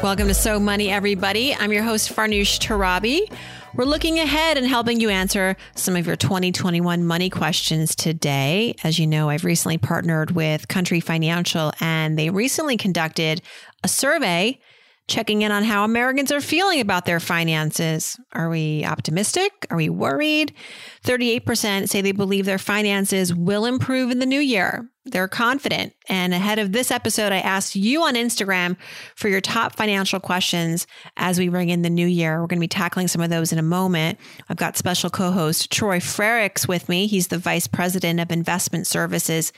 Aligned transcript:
Welcome 0.00 0.28
to 0.28 0.34
So 0.34 0.60
Money, 0.60 0.90
everybody. 0.90 1.52
I'm 1.56 1.72
your 1.72 1.82
host, 1.82 2.14
Farnoosh 2.14 2.60
Torabi. 2.60 3.32
We're 3.74 3.84
looking 3.84 4.20
ahead 4.20 4.56
and 4.56 4.64
helping 4.64 5.00
you 5.00 5.08
answer 5.08 5.56
some 5.74 5.96
of 5.96 6.06
your 6.06 6.14
2021 6.14 7.04
money 7.04 7.28
questions 7.28 7.96
today. 7.96 8.76
As 8.84 9.00
you 9.00 9.08
know, 9.08 9.28
I've 9.28 9.44
recently 9.44 9.76
partnered 9.76 10.30
with 10.30 10.68
Country 10.68 11.00
Financial, 11.00 11.72
and 11.80 12.16
they 12.16 12.30
recently 12.30 12.76
conducted 12.76 13.42
a 13.82 13.88
survey 13.88 14.60
checking 15.08 15.42
in 15.42 15.50
on 15.50 15.64
how 15.64 15.82
Americans 15.82 16.30
are 16.30 16.40
feeling 16.40 16.80
about 16.80 17.04
their 17.04 17.18
finances. 17.18 18.20
Are 18.32 18.48
we 18.48 18.84
optimistic? 18.84 19.66
Are 19.68 19.76
we 19.76 19.88
worried? 19.88 20.54
38% 21.04 21.88
say 21.88 22.02
they 22.02 22.12
believe 22.12 22.44
their 22.44 22.58
finances 22.58 23.34
will 23.34 23.64
improve 23.64 24.12
in 24.12 24.20
the 24.20 24.26
new 24.26 24.40
year. 24.40 24.88
They're 25.10 25.28
confident. 25.28 25.94
And 26.08 26.34
ahead 26.34 26.58
of 26.58 26.72
this 26.72 26.90
episode, 26.90 27.32
I 27.32 27.38
asked 27.38 27.74
you 27.74 28.02
on 28.02 28.14
Instagram 28.14 28.76
for 29.14 29.28
your 29.28 29.40
top 29.40 29.74
financial 29.74 30.20
questions 30.20 30.86
as 31.16 31.38
we 31.38 31.48
bring 31.48 31.70
in 31.70 31.82
the 31.82 31.90
new 31.90 32.06
year. 32.06 32.40
We're 32.40 32.46
going 32.46 32.58
to 32.58 32.64
be 32.64 32.68
tackling 32.68 33.08
some 33.08 33.22
of 33.22 33.30
those 33.30 33.52
in 33.52 33.58
a 33.58 33.62
moment. 33.62 34.18
I've 34.48 34.56
got 34.56 34.76
special 34.76 35.10
co 35.10 35.30
host 35.30 35.70
Troy 35.70 35.98
Frericks 35.98 36.68
with 36.68 36.88
me. 36.88 37.06
He's 37.06 37.28
the 37.28 37.38
Vice 37.38 37.66
President 37.66 38.20
of 38.20 38.30
Investment 38.30 38.86
Services 38.86 39.52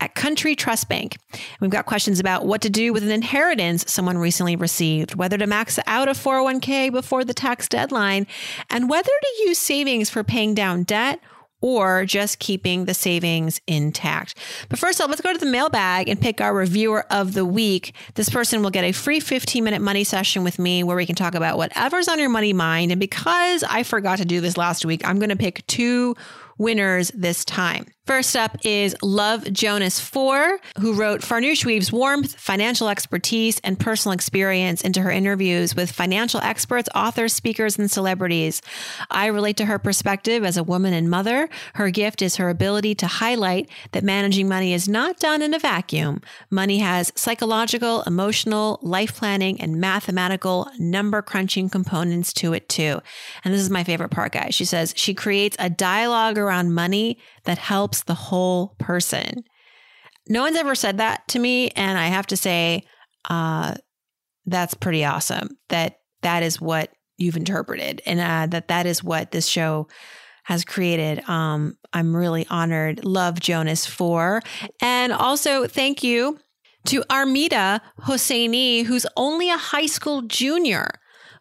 at 0.00 0.14
Country 0.14 0.54
Trust 0.54 0.88
Bank. 0.88 1.16
We've 1.60 1.70
got 1.70 1.86
questions 1.86 2.20
about 2.20 2.46
what 2.46 2.62
to 2.62 2.70
do 2.70 2.92
with 2.92 3.02
an 3.02 3.10
inheritance 3.10 3.84
someone 3.90 4.18
recently 4.18 4.56
received, 4.56 5.14
whether 5.14 5.38
to 5.38 5.46
max 5.46 5.78
out 5.86 6.08
a 6.08 6.12
401k 6.12 6.92
before 6.92 7.24
the 7.24 7.34
tax 7.34 7.68
deadline, 7.68 8.26
and 8.70 8.88
whether 8.88 9.10
to 9.10 9.42
use 9.44 9.58
savings 9.58 10.10
for 10.10 10.22
paying 10.24 10.54
down 10.54 10.84
debt 10.84 11.20
or 11.62 12.04
just 12.04 12.38
keeping 12.38 12.84
the 12.84 12.92
savings 12.92 13.60
intact. 13.66 14.36
But 14.68 14.78
first 14.78 15.00
off, 15.00 15.08
let's 15.08 15.22
go 15.22 15.32
to 15.32 15.38
the 15.38 15.46
mailbag 15.46 16.08
and 16.08 16.20
pick 16.20 16.42
our 16.42 16.52
reviewer 16.52 17.06
of 17.10 17.32
the 17.32 17.46
week. 17.46 17.94
This 18.14 18.28
person 18.28 18.62
will 18.62 18.70
get 18.70 18.84
a 18.84 18.92
free 18.92 19.20
15 19.20 19.64
minute 19.64 19.80
money 19.80 20.04
session 20.04 20.44
with 20.44 20.58
me 20.58 20.84
where 20.84 20.96
we 20.96 21.06
can 21.06 21.14
talk 21.14 21.34
about 21.34 21.56
whatever's 21.56 22.08
on 22.08 22.18
your 22.18 22.28
money 22.28 22.52
mind. 22.52 22.90
And 22.90 23.00
because 23.00 23.62
I 23.62 23.84
forgot 23.84 24.18
to 24.18 24.24
do 24.26 24.40
this 24.40 24.58
last 24.58 24.84
week, 24.84 25.06
I'm 25.06 25.18
going 25.18 25.30
to 25.30 25.36
pick 25.36 25.66
two 25.66 26.16
winners 26.58 27.10
this 27.14 27.44
time. 27.44 27.86
First 28.04 28.34
up 28.34 28.56
is 28.64 28.96
Love 29.00 29.52
Jonas 29.52 30.00
4, 30.00 30.58
who 30.80 30.94
wrote 30.94 31.20
Farnoosh 31.20 31.64
weaves 31.64 31.92
warmth, 31.92 32.34
financial 32.34 32.88
expertise, 32.88 33.60
and 33.60 33.78
personal 33.78 34.12
experience 34.12 34.82
into 34.82 35.02
her 35.02 35.10
interviews 35.12 35.76
with 35.76 35.92
financial 35.92 36.40
experts, 36.40 36.88
authors, 36.96 37.32
speakers, 37.32 37.78
and 37.78 37.88
celebrities. 37.88 38.60
I 39.08 39.26
relate 39.26 39.56
to 39.58 39.66
her 39.66 39.78
perspective 39.78 40.44
as 40.44 40.56
a 40.56 40.64
woman 40.64 40.92
and 40.92 41.08
mother. 41.08 41.48
Her 41.74 41.90
gift 41.90 42.22
is 42.22 42.36
her 42.36 42.50
ability 42.50 42.96
to 42.96 43.06
highlight 43.06 43.70
that 43.92 44.02
managing 44.02 44.48
money 44.48 44.72
is 44.72 44.88
not 44.88 45.20
done 45.20 45.40
in 45.40 45.54
a 45.54 45.60
vacuum. 45.60 46.22
Money 46.50 46.78
has 46.78 47.12
psychological, 47.14 48.02
emotional, 48.02 48.80
life 48.82 49.14
planning, 49.14 49.60
and 49.60 49.80
mathematical 49.80 50.68
number 50.76 51.22
crunching 51.22 51.70
components 51.70 52.32
to 52.32 52.52
it 52.52 52.68
too. 52.68 53.00
And 53.44 53.54
this 53.54 53.60
is 53.60 53.70
my 53.70 53.84
favorite 53.84 54.10
part, 54.10 54.32
guys. 54.32 54.56
She 54.56 54.64
says 54.64 54.92
she 54.96 55.14
creates 55.14 55.56
a 55.60 55.70
dialogue 55.70 56.36
around 56.36 56.74
money 56.74 57.16
that 57.44 57.58
helps 57.58 58.02
the 58.02 58.14
whole 58.14 58.74
person. 58.78 59.44
No 60.28 60.42
one's 60.42 60.56
ever 60.56 60.74
said 60.74 60.98
that 60.98 61.26
to 61.28 61.38
me. 61.38 61.70
And 61.70 61.98
I 61.98 62.06
have 62.06 62.26
to 62.28 62.36
say, 62.36 62.84
uh, 63.28 63.74
that's 64.46 64.74
pretty 64.74 65.04
awesome 65.04 65.56
that 65.68 66.00
that 66.22 66.42
is 66.42 66.60
what 66.60 66.90
you've 67.16 67.36
interpreted 67.36 68.02
and 68.06 68.20
uh, 68.20 68.46
that 68.50 68.68
that 68.68 68.86
is 68.86 69.02
what 69.02 69.30
this 69.30 69.46
show 69.46 69.88
has 70.44 70.64
created. 70.64 71.28
Um, 71.28 71.76
I'm 71.92 72.16
really 72.16 72.46
honored. 72.50 73.04
Love 73.04 73.38
Jonas 73.38 73.86
for. 73.86 74.42
And 74.80 75.12
also, 75.12 75.66
thank 75.66 76.02
you 76.02 76.38
to 76.86 77.02
Armida 77.02 77.80
Hosseini, 78.00 78.84
who's 78.84 79.06
only 79.16 79.50
a 79.50 79.56
high 79.56 79.86
school 79.86 80.22
junior 80.22 80.88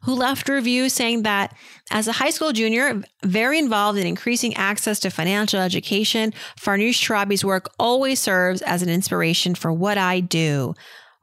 who 0.04 0.16
left 0.16 0.50
a 0.50 0.54
review 0.54 0.90
saying 0.90 1.24
that 1.24 1.56
as 1.92 2.08
a 2.08 2.12
high 2.14 2.30
school 2.30 2.52
junior, 2.52 3.02
very 3.24 3.60
involved 3.60 4.00
in 4.00 4.08
increasing 4.08 4.54
access 4.56 5.00
to 5.02 5.10
financial 5.10 5.60
education, 5.60 6.34
Farnoosh 6.60 7.06
Torabi's 7.06 7.46
work 7.46 7.70
always 7.80 8.20
serves 8.20 8.62
as 8.62 8.82
an 8.82 8.90
inspiration 8.90 9.56
for 9.56 9.72
what 9.72 9.98
I 9.98 10.20
do. 10.20 10.74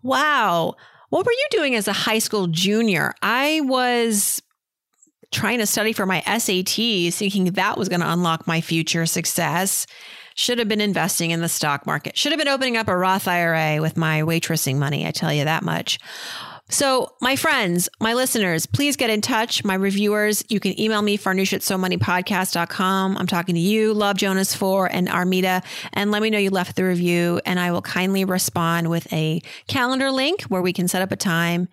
Wow. 0.03 0.75
What 1.11 1.27
were 1.27 1.33
you 1.33 1.47
doing 1.51 1.75
as 1.75 1.89
a 1.89 1.93
high 1.93 2.19
school 2.19 2.47
junior? 2.47 3.15
I 3.23 3.61
was 3.63 4.41
trying 5.31 5.59
to 5.59 5.67
study 5.67 5.93
for 5.93 6.07
my 6.07 6.21
SATs, 6.23 7.15
thinking 7.15 7.45
that 7.47 7.77
was 7.77 7.89
going 7.89 8.01
to 8.01 8.13
unlock 8.13 8.47
my 8.47 8.61
future 8.61 9.07
success. 9.07 9.87
Should 10.35 10.59
have 10.59 10.69
been 10.69 10.81
investing 10.81 11.33
in 11.33 11.41
the 11.41 11.49
stock 11.49 11.85
market. 11.85 12.17
Should 12.17 12.31
have 12.31 12.39
been 12.39 12.49
opening 12.49 12.77
up 12.77 12.89
a 12.89 12.97
Roth 12.97 13.27
IRA 13.27 13.83
with 13.83 13.97
my 13.97 14.23
waitressing 14.23 14.77
money. 14.77 15.05
I 15.07 15.11
tell 15.11 15.33
you 15.33 15.45
that 15.45 15.65
much. 15.65 15.99
So, 16.71 17.15
my 17.23 17.35
friends, 17.35 17.89
my 17.99 18.13
listeners, 18.13 18.67
please 18.67 18.97
get 18.97 19.09
in 19.09 19.23
touch. 19.23 19.65
My 19.65 19.75
reviewers, 19.75 20.45
you 20.51 20.61
can 20.61 20.79
email 20.79 21.01
me, 21.01 21.17
farnoosh 21.17 21.55
at 21.55 21.63
somoneypodcast.com. 21.63 23.17
I'm 23.17 23.27
talking 23.27 23.55
to 23.55 23.61
you, 23.61 23.95
Love 23.95 24.19
Jonas 24.19 24.55
4 24.55 24.93
and 24.93 25.09
Armida, 25.09 25.63
and 25.95 26.11
let 26.11 26.21
me 26.21 26.29
know 26.29 26.39
you 26.39 26.51
left 26.51 26.77
the 26.77 26.85
review, 26.85 27.41
and 27.47 27.59
I 27.59 27.73
will 27.73 27.81
kindly 27.81 28.27
respond 28.27 28.91
with 28.91 29.11
a 29.13 29.41
calendar 29.67 30.11
link 30.11 30.43
where 30.43 30.61
we 30.61 30.75
can 30.75 30.89
set 30.89 31.01
up 31.01 31.11
a 31.11 31.17
time 31.17 31.69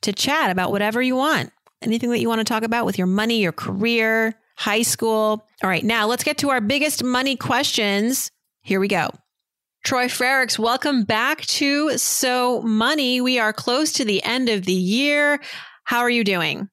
to 0.00 0.12
chat 0.12 0.50
about 0.50 0.70
whatever 0.70 1.02
you 1.02 1.16
want. 1.16 1.52
Anything 1.82 2.10
that 2.10 2.20
you 2.20 2.28
want 2.28 2.38
to 2.40 2.44
talk 2.44 2.62
about 2.62 2.86
with 2.86 2.96
your 2.96 3.06
money, 3.06 3.42
your 3.42 3.52
career, 3.52 4.34
high 4.56 4.82
school. 4.82 5.46
All 5.62 5.68
right, 5.68 5.84
now 5.84 6.06
let's 6.06 6.24
get 6.24 6.38
to 6.38 6.48
our 6.48 6.62
biggest 6.62 7.04
money 7.04 7.36
questions. 7.36 8.30
Here 8.62 8.80
we 8.80 8.88
go. 8.88 9.10
Troy 9.82 10.06
Frericks, 10.08 10.58
welcome 10.58 11.04
back 11.04 11.40
to 11.42 11.96
So 11.96 12.60
Money. 12.60 13.22
We 13.22 13.38
are 13.38 13.52
close 13.52 13.92
to 13.94 14.04
the 14.04 14.22
end 14.22 14.50
of 14.50 14.66
the 14.66 14.74
year. 14.74 15.40
How 15.84 16.00
are 16.00 16.10
you 16.10 16.22
doing? 16.22 16.68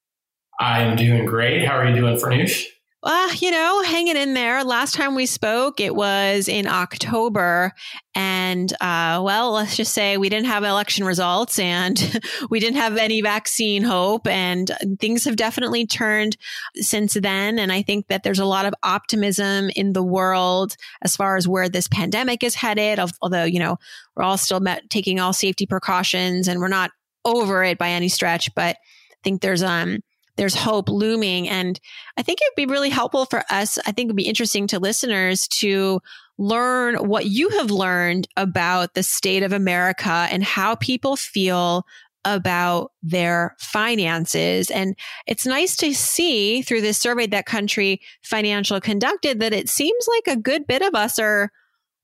I'm 0.60 0.98
doing 0.98 1.26
great. 1.26 1.66
How 1.66 1.78
are 1.78 1.88
you 1.88 1.96
doing, 1.96 2.18
Farnoosh? 2.18 2.66
Uh, 3.04 3.30
you 3.38 3.52
know, 3.52 3.84
hanging 3.84 4.18
in 4.18 4.34
there. 4.34 4.64
Last 4.64 4.96
time 4.96 5.14
we 5.14 5.28
spoke, 5.28 5.80
it 5.80 5.96
was 5.96 6.48
in 6.48 6.66
October. 6.66 7.72
And, 8.16 8.74
uh, 8.82 9.22
well, 9.24 9.52
let's 9.52 9.78
just 9.78 9.94
say 9.94 10.18
we 10.18 10.30
didn't 10.30 10.48
have 10.48 10.64
election 10.64 11.06
results 11.06 11.60
and 11.60 12.20
we 12.50 12.60
didn't 12.60 12.78
have 12.78 12.98
any 12.98 13.22
vaccine 13.22 13.84
hope. 13.84 14.26
And 14.26 14.72
things 15.00 15.26
have 15.26 15.36
definitely 15.36 15.86
turned 15.86 16.38
since 16.76 17.14
then. 17.14 17.60
And 17.60 17.72
I 17.72 17.84
think 17.84 18.08
that 18.08 18.24
there's 18.24 18.40
a 18.40 18.46
lot 18.46 18.66
of 18.66 18.74
optimism 18.82 19.70
in 19.76 19.94
the 19.94 20.04
world 20.04 20.76
as 21.04 21.16
far 21.16 21.38
as 21.38 21.48
where 21.48 21.70
this 21.70 21.88
pandemic 21.88 22.44
is 22.44 22.56
headed. 22.56 23.00
Although, 23.22 23.44
you 23.44 23.60
know, 23.60 23.78
we're 24.16 24.24
all 24.24 24.40
still 24.40 24.60
met, 24.60 24.90
taking 24.90 25.20
all 25.20 25.34
safety 25.34 25.68
precautions 25.68 26.48
and 26.48 26.60
we're 26.60 26.68
not 26.68 26.90
over 27.26 27.64
it 27.64 27.78
by 27.78 27.90
any 27.90 28.10
stretch. 28.10 28.54
But 28.56 28.76
I 28.76 29.20
think 29.24 29.42
there's, 29.42 29.62
um, 29.62 30.00
there's 30.38 30.56
hope 30.56 30.90
looming. 30.90 31.50
And 31.50 31.80
I 32.16 32.22
think 32.22 32.40
it'd 32.42 32.56
be 32.56 32.72
really 32.72 32.90
helpful 32.90 33.26
for 33.26 33.44
us. 33.50 33.78
I 33.80 33.92
think 33.92 34.08
it'd 34.08 34.16
be 34.16 34.28
interesting 34.28 34.68
to 34.68 34.80
listeners 34.80 35.48
to 35.60 36.02
learn 36.38 36.96
what 36.96 37.26
you 37.26 37.50
have 37.50 37.72
learned 37.72 38.28
about 38.38 38.94
the 38.94 39.04
state 39.04 39.44
of 39.44 39.52
America 39.52 40.28
and 40.32 40.44
how 40.44 40.76
people 40.76 41.16
feel 41.16 41.86
about 42.26 42.92
their 43.02 43.56
finances. 43.58 44.70
And 44.70 44.96
it's 45.26 45.46
nice 45.46 45.76
to 45.78 45.94
see 45.94 46.62
through 46.62 46.82
this 46.82 46.98
survey 46.98 47.26
that 47.28 47.46
Country 47.46 48.02
Financial 48.22 48.82
conducted 48.82 49.40
that 49.40 49.54
it 49.54 49.70
seems 49.70 50.08
like 50.08 50.36
a 50.36 50.40
good 50.40 50.68
bit 50.68 50.82
of 50.82 50.94
us 50.94 51.20
are 51.20 51.52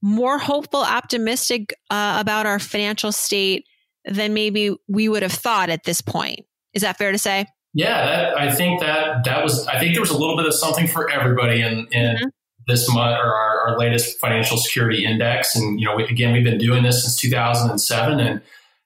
more 0.02 0.38
hopeful, 0.38 0.81
optimistic 0.81 1.74
uh, 1.90 2.18
about 2.19 2.46
our 2.46 2.60
financial 2.60 3.12
state 3.12 3.66
than 4.06 4.34
maybe 4.34 4.75
we 4.88 5.07
would 5.10 5.24
have 5.24 5.31
thought 5.31 5.69
at 5.69 5.84
this 5.84 6.02
point. 6.02 6.42
Is 6.74 6.81
that 6.81 6.98
fair 6.98 7.12
to 7.12 7.18
say? 7.18 7.46
Yeah, 7.74 8.06
that, 8.06 8.38
I 8.38 8.52
think 8.52 8.81
that 8.81 9.25
that 9.25 9.44
was. 9.44 9.66
I 9.68 9.80
think 9.80 9.94
there 9.94 10.02
was 10.02 10.12
a 10.12 10.18
little 10.18 10.38
bit 10.38 10.46
of 10.46 10.54
something 10.54 10.88
for 10.88 11.10
everybody 11.10 11.62
in, 11.62 11.88
in 11.92 12.16
mm-hmm. 12.16 12.28
this 12.68 12.88
month 12.94 13.18
or 13.20 13.34
our, 13.34 13.70
our, 13.70 13.78
latest 13.80 14.20
financial 14.20 14.58
security 14.58 15.06
index. 15.06 15.56
And 15.56 15.80
you 15.80 15.88
know, 15.88 15.96
we, 15.96 16.04
again, 16.04 16.34
we've 16.34 16.44
been 16.44 16.60
doing 16.60 16.84
this 16.84 17.02
since 17.02 17.20
2007, 17.20 18.20
and 18.20 18.42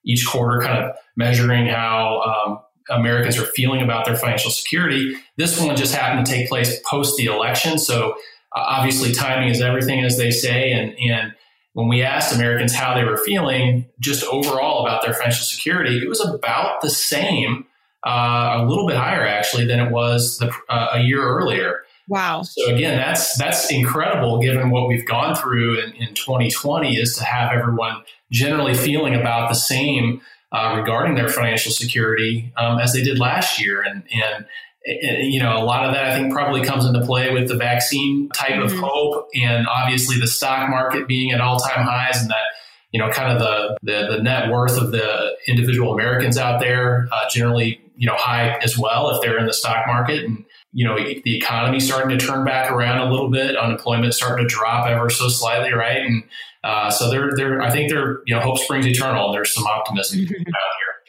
each 0.05 0.25
quarter, 0.25 0.61
kind 0.61 0.85
of 0.85 0.95
measuring 1.17 1.67
how 1.67 2.21
um, 2.21 2.59
Americans 2.89 3.37
are 3.37 3.45
feeling 3.45 3.81
about 3.81 4.05
their 4.05 4.15
financial 4.15 4.51
security. 4.51 5.17
This 5.35 5.59
one 5.59 5.75
just 5.75 5.93
happened 5.93 6.25
to 6.25 6.31
take 6.31 6.47
place 6.47 6.79
post 6.89 7.17
the 7.17 7.25
election, 7.25 7.77
so 7.77 8.11
uh, 8.55 8.63
obviously 8.65 9.11
timing 9.11 9.49
is 9.49 9.61
everything, 9.61 10.05
as 10.05 10.17
they 10.17 10.31
say, 10.31 10.71
and 10.71 10.97
and 11.11 11.33
when 11.77 11.89
we 11.89 12.01
asked 12.01 12.33
Americans 12.33 12.73
how 12.73 12.95
they 12.95 13.03
were 13.03 13.17
feeling 13.17 13.85
just 13.99 14.23
overall 14.23 14.83
about 14.83 15.03
their 15.03 15.13
financial 15.13 15.43
security, 15.43 15.99
it 15.99 16.09
was 16.09 16.19
about 16.19 16.81
the 16.81 16.89
same, 16.89 17.65
uh, 18.05 18.57
a 18.57 18.65
little 18.65 18.87
bit 18.87 18.97
higher 18.97 19.25
actually 19.25 19.65
than 19.65 19.79
it 19.79 19.91
was 19.91 20.37
the, 20.37 20.51
uh, 20.69 20.89
a 20.93 20.99
year 21.01 21.21
earlier. 21.21 21.83
Wow. 22.07 22.43
So 22.43 22.73
again, 22.73 22.95
that's 22.95 23.37
that's 23.37 23.69
incredible 23.71 24.39
given 24.39 24.69
what 24.69 24.87
we've 24.87 25.05
gone 25.05 25.35
through 25.35 25.79
in, 25.79 25.91
in 25.93 26.13
2020 26.13 26.95
is 26.95 27.17
to 27.17 27.25
have 27.25 27.51
everyone 27.51 28.03
generally 28.31 28.73
feeling 28.73 29.13
about 29.13 29.49
the 29.49 29.55
same 29.55 30.21
uh, 30.51 30.75
regarding 30.77 31.15
their 31.15 31.27
financial 31.27 31.71
security 31.71 32.53
um, 32.55 32.79
as 32.79 32.93
they 32.93 33.03
did 33.03 33.19
last 33.19 33.59
year. 33.59 33.81
And, 33.81 34.03
and, 34.13 34.45
and, 34.85 35.33
you 35.33 35.41
know, 35.41 35.57
a 35.57 35.65
lot 35.65 35.85
of 35.85 35.93
that 35.93 36.05
I 36.05 36.15
think 36.15 36.31
probably 36.31 36.63
comes 36.63 36.85
into 36.85 37.05
play 37.05 37.33
with 37.33 37.49
the 37.49 37.57
vaccine 37.57 38.29
type 38.29 38.51
mm-hmm. 38.51 38.61
of 38.61 38.79
hope 38.79 39.27
and 39.35 39.67
obviously 39.67 40.17
the 40.17 40.27
stock 40.27 40.69
market 40.69 41.07
being 41.07 41.31
at 41.31 41.41
all 41.41 41.59
time 41.59 41.83
highs 41.85 42.21
and 42.21 42.29
that, 42.29 42.45
you 42.91 42.99
know, 42.99 43.09
kind 43.09 43.31
of 43.31 43.39
the, 43.39 43.77
the, 43.83 44.15
the, 44.15 44.23
net 44.23 44.49
worth 44.49 44.77
of 44.77 44.91
the 44.91 45.35
individual 45.47 45.93
Americans 45.93 46.37
out 46.37 46.59
there 46.59 47.07
uh, 47.11 47.29
generally, 47.29 47.81
you 47.97 48.07
know, 48.07 48.15
high 48.15 48.57
as 48.63 48.77
well 48.77 49.09
if 49.09 49.21
they're 49.21 49.37
in 49.37 49.45
the 49.45 49.53
stock 49.53 49.85
market. 49.87 50.23
And, 50.23 50.45
you 50.71 50.85
know, 50.85 50.95
the 50.95 51.37
economy 51.37 51.79
starting 51.79 52.17
to 52.17 52.25
turn 52.25 52.45
back 52.45 52.71
around 52.71 53.05
a 53.05 53.11
little 53.11 53.29
bit, 53.29 53.57
unemployment 53.57 54.13
starting 54.13 54.47
to 54.47 54.53
drop 54.53 54.87
ever 54.87 55.09
so 55.09 55.27
slightly, 55.27 55.73
right? 55.73 55.97
And 55.97 56.23
uh, 56.63 56.89
so 56.89 57.09
they're, 57.09 57.31
they're, 57.35 57.61
I 57.61 57.71
think 57.71 57.91
they're, 57.91 58.21
you 58.25 58.35
know, 58.35 58.41
hope 58.41 58.57
springs 58.57 58.85
eternal. 58.85 59.31
There's 59.31 59.53
some 59.53 59.65
optimism 59.65 60.19
out 60.21 60.27
here. 60.27 60.43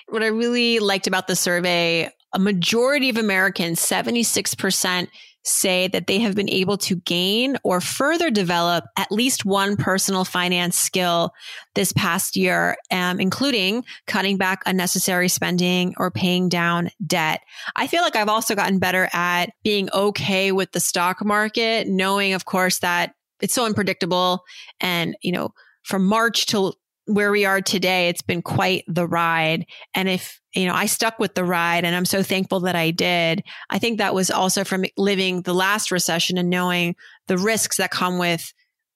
What 0.09 0.23
I 0.23 0.29
really 0.29 0.81
liked 0.81 1.07
about 1.07 1.27
the 1.27 1.37
survey, 1.37 2.11
a 2.33 2.39
majority 2.39 3.09
of 3.09 3.17
Americans, 3.19 3.81
76%, 3.81 5.09
say 5.45 5.89
that 5.89 6.07
they 6.07 6.19
have 6.19 6.35
been 6.35 6.49
able 6.49 6.77
to 6.77 6.97
gain 6.97 7.57
or 7.65 7.81
further 7.81 8.31
develop 8.31 8.85
at 8.97 9.11
least 9.11 9.45
one 9.45 9.77
personal 9.77 10.25
finance 10.25 10.77
skill 10.77 11.31
this 11.75 11.93
past 11.93 12.37
year, 12.37 12.77
um, 12.91 13.21
including 13.21 13.85
cutting 14.07 14.37
back 14.37 14.63
unnecessary 14.67 15.29
spending 15.29 15.95
or 15.97 16.11
paying 16.11 16.49
down 16.49 16.91
debt. 17.07 17.41
I 17.77 17.87
feel 17.87 18.03
like 18.03 18.17
I've 18.17 18.29
also 18.29 18.55
gotten 18.55 18.79
better 18.79 19.09
at 19.13 19.51
being 19.65 19.89
okay 19.93 20.53
with 20.53 20.73
the 20.73 20.81
stock 20.81 21.25
market, 21.25 21.89
knowing, 21.89 22.35
of 22.35 22.45
course, 22.45 22.81
that 22.81 23.13
it's 23.41 23.55
so 23.55 23.65
unpredictable 23.65 24.43
and, 24.81 25.17
you 25.23 25.33
know, 25.33 25.51
from 25.85 26.05
March 26.05 26.47
till 26.47 26.75
where 27.09 27.31
we 27.31 27.47
are 27.47 27.63
today, 27.63 28.09
it's 28.09 28.23
been 28.23 28.43
quite 28.43 28.85
the 28.87 29.07
ride. 29.07 29.67
And 29.95 30.09
if, 30.09 30.41
you 30.55 30.67
know, 30.67 30.75
I 30.75 30.87
stuck 30.87 31.19
with 31.19 31.35
the 31.35 31.45
ride 31.45 31.85
and 31.85 31.97
I'm 31.97 32.05
so 32.05 32.23
thankful 32.23 32.61
that 32.61 32.77
I 32.77 32.91
did. 32.91 33.43
I 33.71 33.79
think 33.79 33.99
that 33.99 34.15
was 34.15 34.31
also 34.31 34.63
from 34.63 34.85
living 34.99 35.43
the 35.43 35.55
last 35.55 35.91
recession 35.91 36.37
and 36.37 36.51
knowing 36.51 36.97
the 37.27 37.39
risks 37.39 37.79
that 37.79 37.91
come 37.91 38.19
with 38.19 38.53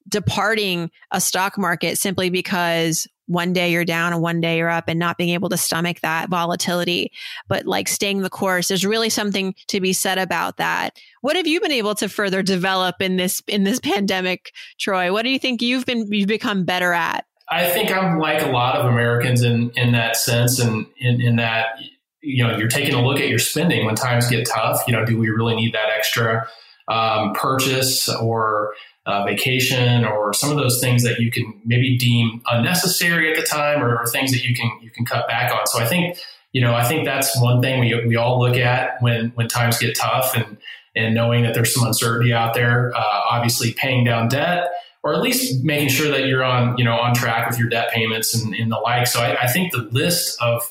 departing 0.09 0.91
a 1.11 1.21
stock 1.21 1.57
market 1.57 1.97
simply 1.97 2.29
because 2.29 3.07
one 3.27 3.53
day 3.53 3.71
you're 3.71 3.85
down 3.85 4.13
and 4.13 4.21
one 4.21 4.41
day 4.41 4.59
you're 4.59 4.69
up 4.69 4.89
and 4.89 4.99
not 4.99 5.17
being 5.17 5.31
able 5.31 5.49
to 5.49 5.57
stomach 5.57 6.01
that 6.01 6.29
volatility 6.29 7.13
but 7.49 7.67
like 7.67 7.87
staying 7.87 8.21
the 8.21 8.29
course 8.29 8.67
there's 8.67 8.85
really 8.85 9.09
something 9.09 9.55
to 9.69 9.81
be 9.81 9.93
said 9.93 10.19
about 10.19 10.57
that 10.57 10.99
what 11.21 11.37
have 11.37 11.47
you 11.47 11.61
been 11.61 11.71
able 11.71 11.95
to 11.95 12.09
further 12.09 12.43
develop 12.43 12.97
in 13.01 13.17
this 13.17 13.41
in 13.47 13.63
this 13.63 13.79
pandemic 13.83 14.53
troy 14.79 15.13
what 15.13 15.23
do 15.23 15.31
you 15.31 15.39
think 15.39 15.63
you've 15.63 15.87
been 15.87 16.05
you've 16.11 16.27
become 16.27 16.65
better 16.65 16.93
at 16.93 17.25
I 17.53 17.69
think 17.69 17.93
I'm 17.93 18.19
like 18.19 18.43
a 18.43 18.51
lot 18.51 18.77
of 18.77 18.87
Americans 18.87 19.43
in 19.43 19.71
in 19.77 19.93
that 19.93 20.17
sense, 20.17 20.59
and 20.59 20.87
in, 20.97 21.21
in 21.21 21.37
that 21.37 21.79
you 22.23 22.43
know 22.43 22.57
you're 22.57 22.69
taking 22.69 22.95
a 22.95 23.05
look 23.05 23.21
at 23.21 23.29
your 23.29 23.39
spending 23.39 23.85
when 23.85 23.95
times 23.95 24.27
get 24.27 24.49
tough. 24.49 24.83
You 24.87 24.95
know, 24.95 25.05
do 25.05 25.19
we 25.19 25.29
really 25.29 25.55
need 25.55 25.75
that 25.75 25.91
extra 25.95 26.49
um, 26.89 27.35
purchase 27.35 28.09
or 28.09 28.73
uh, 29.05 29.25
vacation 29.25 30.07
or 30.07 30.33
some 30.33 30.51
of 30.51 30.57
those 30.57 30.81
things 30.81 31.03
that 31.03 31.19
you 31.19 31.31
can 31.31 31.61
maybe 31.67 31.99
deem 31.99 32.41
unnecessary 32.51 33.31
at 33.31 33.37
the 33.37 33.43
time, 33.43 33.83
or, 33.83 33.99
or 33.99 34.07
things 34.07 34.33
that 34.33 34.45
you 34.45 34.55
can 34.55 34.71
you 34.81 34.91
can 34.91 35.05
cut 35.05 35.29
back 35.29 35.53
on. 35.53 35.67
So 35.67 35.79
I 35.79 35.85
think 35.85 36.17
you 36.53 36.63
know 36.63 36.75
I 36.75 36.85
think 36.85 37.05
that's 37.05 37.39
one 37.39 37.61
thing 37.61 37.81
we 37.81 38.07
we 38.07 38.17
all 38.17 38.41
look 38.41 38.57
at 38.57 39.03
when 39.03 39.29
when 39.35 39.49
times 39.49 39.79
get 39.79 39.95
tough 39.95 40.35
and 40.35 40.57
and 40.97 41.15
knowing 41.15 41.43
that 41.43 41.53
there's 41.53 41.75
some 41.75 41.87
uncertainty 41.87 42.33
out 42.33 42.55
there. 42.55 42.97
Uh, 42.97 43.21
obviously, 43.31 43.75
paying 43.75 44.05
down 44.05 44.29
debt 44.29 44.71
or 45.03 45.15
at 45.15 45.21
least 45.21 45.65
making 45.65 45.89
sure 45.89 46.11
that 46.11 46.27
you're 46.27 46.45
on, 46.45 46.77
you 46.79 46.85
know, 46.85 46.95
on 46.95 47.15
track 47.15 47.49
with 47.49 47.59
your 47.59 47.69
debt 47.69 47.91
payments 47.93 48.35
and, 48.35 48.55
and 48.55 48.71
the 48.71 48.79
like. 48.79 49.07
So 49.07 49.21
I, 49.21 49.43
I, 49.43 49.47
think 49.49 49.73
the 49.73 49.89
list 49.91 50.41
of 50.41 50.63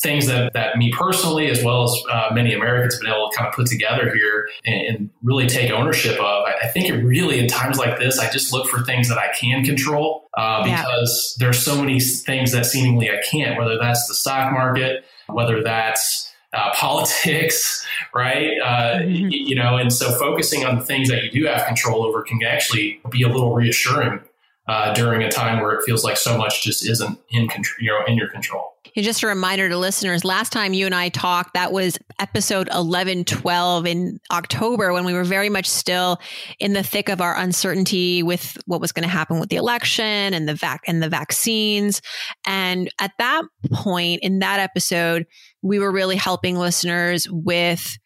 things 0.00 0.26
that, 0.26 0.52
that 0.54 0.76
me 0.76 0.92
personally, 0.92 1.48
as 1.48 1.62
well 1.62 1.84
as 1.84 2.02
uh, 2.10 2.28
many 2.32 2.52
Americans 2.52 2.94
have 2.94 3.02
been 3.02 3.12
able 3.12 3.30
to 3.30 3.36
kind 3.36 3.48
of 3.48 3.54
put 3.54 3.66
together 3.66 4.12
here 4.12 4.48
and, 4.64 4.96
and 4.96 5.10
really 5.22 5.46
take 5.46 5.70
ownership 5.70 6.18
of, 6.18 6.44
I, 6.44 6.54
I, 6.64 6.68
think 6.68 6.88
it 6.88 6.96
really, 7.02 7.38
in 7.38 7.46
times 7.46 7.78
like 7.78 7.98
this, 7.98 8.18
I 8.18 8.28
just 8.28 8.52
look 8.52 8.68
for 8.68 8.82
things 8.82 9.08
that 9.08 9.18
I 9.18 9.28
can 9.38 9.64
control 9.64 10.28
uh, 10.36 10.64
because 10.64 11.36
yeah. 11.38 11.46
there's 11.46 11.64
so 11.64 11.80
many 11.80 12.00
things 12.00 12.52
that 12.52 12.66
seemingly 12.66 13.10
I 13.10 13.22
can't, 13.30 13.56
whether 13.56 13.78
that's 13.78 14.06
the 14.08 14.14
stock 14.14 14.52
market, 14.52 15.04
whether 15.28 15.62
that's 15.62 16.32
uh, 16.56 16.72
politics, 16.74 17.86
right? 18.14 18.58
Uh, 18.62 18.98
mm-hmm. 19.00 19.28
you 19.30 19.54
know, 19.54 19.76
and 19.76 19.92
so 19.92 20.18
focusing 20.18 20.64
on 20.64 20.76
the 20.78 20.84
things 20.84 21.08
that 21.08 21.22
you 21.24 21.30
do 21.30 21.46
have 21.46 21.66
control 21.66 22.04
over 22.04 22.22
can 22.22 22.42
actually 22.42 23.00
be 23.10 23.22
a 23.22 23.28
little 23.28 23.54
reassuring 23.54 24.20
uh, 24.68 24.92
during 24.94 25.22
a 25.22 25.30
time 25.30 25.62
where 25.62 25.72
it 25.72 25.84
feels 25.84 26.02
like 26.02 26.16
so 26.16 26.36
much 26.36 26.64
just 26.64 26.88
isn't 26.88 27.18
in 27.30 27.48
control, 27.48 27.76
you 27.80 27.90
know, 27.90 28.04
in 28.06 28.16
your 28.16 28.28
control. 28.28 28.75
And 28.96 29.04
just 29.04 29.22
a 29.22 29.26
reminder 29.26 29.68
to 29.68 29.76
listeners, 29.76 30.24
last 30.24 30.52
time 30.52 30.72
you 30.72 30.86
and 30.86 30.94
I 30.94 31.10
talked, 31.10 31.52
that 31.52 31.70
was 31.70 31.98
episode 32.18 32.66
11, 32.72 33.26
12 33.26 33.86
in 33.86 34.18
October 34.32 34.94
when 34.94 35.04
we 35.04 35.12
were 35.12 35.22
very 35.22 35.50
much 35.50 35.68
still 35.68 36.18
in 36.58 36.72
the 36.72 36.82
thick 36.82 37.10
of 37.10 37.20
our 37.20 37.36
uncertainty 37.36 38.22
with 38.22 38.56
what 38.64 38.80
was 38.80 38.92
going 38.92 39.02
to 39.02 39.08
happen 39.08 39.38
with 39.38 39.50
the 39.50 39.56
election 39.56 40.32
and 40.32 40.48
the 40.48 40.54
vac 40.54 40.80
and 40.86 41.02
the 41.02 41.10
vaccines. 41.10 42.00
And 42.46 42.88
at 42.98 43.12
that 43.18 43.42
point 43.70 44.22
in 44.22 44.38
that 44.38 44.60
episode, 44.60 45.26
we 45.60 45.78
were 45.78 45.92
really 45.92 46.16
helping 46.16 46.56
listeners 46.56 47.28
with 47.30 47.98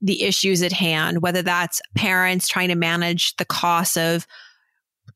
the 0.00 0.22
issues 0.22 0.62
at 0.62 0.72
hand, 0.72 1.22
whether 1.22 1.42
that's 1.42 1.82
parents 1.96 2.46
trying 2.46 2.68
to 2.68 2.76
manage 2.76 3.34
the 3.36 3.44
costs 3.44 3.96
of 3.96 4.28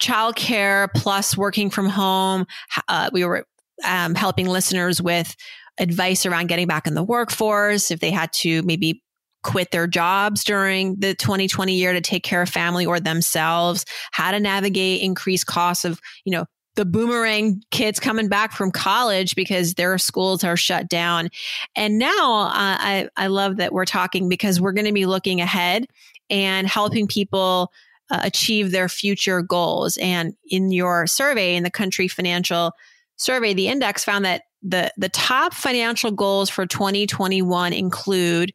childcare 0.00 0.88
plus 0.94 1.36
working 1.36 1.70
from 1.70 1.88
home. 1.88 2.46
Uh, 2.88 3.10
we 3.12 3.24
were 3.24 3.46
um, 3.84 4.14
helping 4.14 4.46
listeners 4.46 5.00
with 5.00 5.34
advice 5.78 6.26
around 6.26 6.48
getting 6.48 6.66
back 6.66 6.86
in 6.86 6.94
the 6.94 7.02
workforce, 7.02 7.90
if 7.90 8.00
they 8.00 8.10
had 8.10 8.32
to 8.32 8.62
maybe 8.62 9.02
quit 9.42 9.70
their 9.70 9.86
jobs 9.86 10.44
during 10.44 10.96
the 11.00 11.14
2020 11.14 11.74
year 11.74 11.92
to 11.92 12.00
take 12.00 12.22
care 12.22 12.42
of 12.42 12.48
family 12.48 12.84
or 12.84 13.00
themselves, 13.00 13.86
how 14.12 14.30
to 14.30 14.38
navigate 14.38 15.00
increased 15.00 15.46
costs 15.46 15.84
of, 15.84 16.00
you 16.24 16.32
know, 16.32 16.44
the 16.76 16.84
boomerang 16.84 17.62
kids 17.70 17.98
coming 17.98 18.28
back 18.28 18.52
from 18.52 18.70
college 18.70 19.34
because 19.34 19.74
their 19.74 19.98
schools 19.98 20.44
are 20.44 20.56
shut 20.56 20.88
down. 20.88 21.28
And 21.74 21.98
now 21.98 22.42
uh, 22.42 22.52
I, 22.54 23.08
I 23.16 23.26
love 23.26 23.56
that 23.56 23.72
we're 23.72 23.86
talking 23.86 24.28
because 24.28 24.60
we're 24.60 24.72
going 24.72 24.86
to 24.86 24.92
be 24.92 25.06
looking 25.06 25.40
ahead 25.40 25.86
and 26.28 26.68
helping 26.68 27.06
people 27.06 27.72
uh, 28.10 28.20
achieve 28.22 28.70
their 28.70 28.88
future 28.88 29.42
goals. 29.42 29.96
And 29.96 30.34
in 30.48 30.70
your 30.70 31.06
survey, 31.06 31.56
in 31.56 31.64
the 31.64 31.70
country 31.70 32.08
financial 32.08 32.72
survey, 33.20 33.54
the 33.54 33.68
index 33.68 34.04
found 34.04 34.24
that 34.24 34.42
the, 34.62 34.92
the 34.96 35.08
top 35.08 35.54
financial 35.54 36.10
goals 36.10 36.50
for 36.50 36.66
2021 36.66 37.72
include 37.72 38.52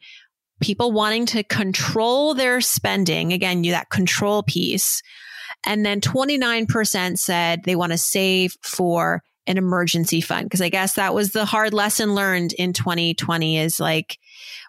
people 0.62 0.91
wanting 0.91 1.25
to 1.27 1.43
control 1.43 2.34
their 2.34 2.62
spending. 2.62 3.34
Again, 3.34 3.63
you 3.63 3.72
that 3.72 3.89
control 3.89 4.43
piece. 4.43 5.01
And 5.65 5.86
then 5.86 6.01
29% 6.01 7.17
said 7.17 7.63
they 7.63 7.75
want 7.75 7.91
to 7.91 7.98
save 7.98 8.55
for 8.62 9.24
an 9.48 9.57
emergency 9.57 10.22
fund. 10.22 10.50
Cause 10.50 10.62
I 10.62 10.69
guess 10.69 10.93
that 10.93 11.13
was 11.13 11.31
the 11.31 11.45
hard 11.45 11.74
lesson 11.74 12.15
learned 12.15 12.53
in 12.53 12.74
2020 12.74 13.60
is 13.60 13.79
like 13.79 14.17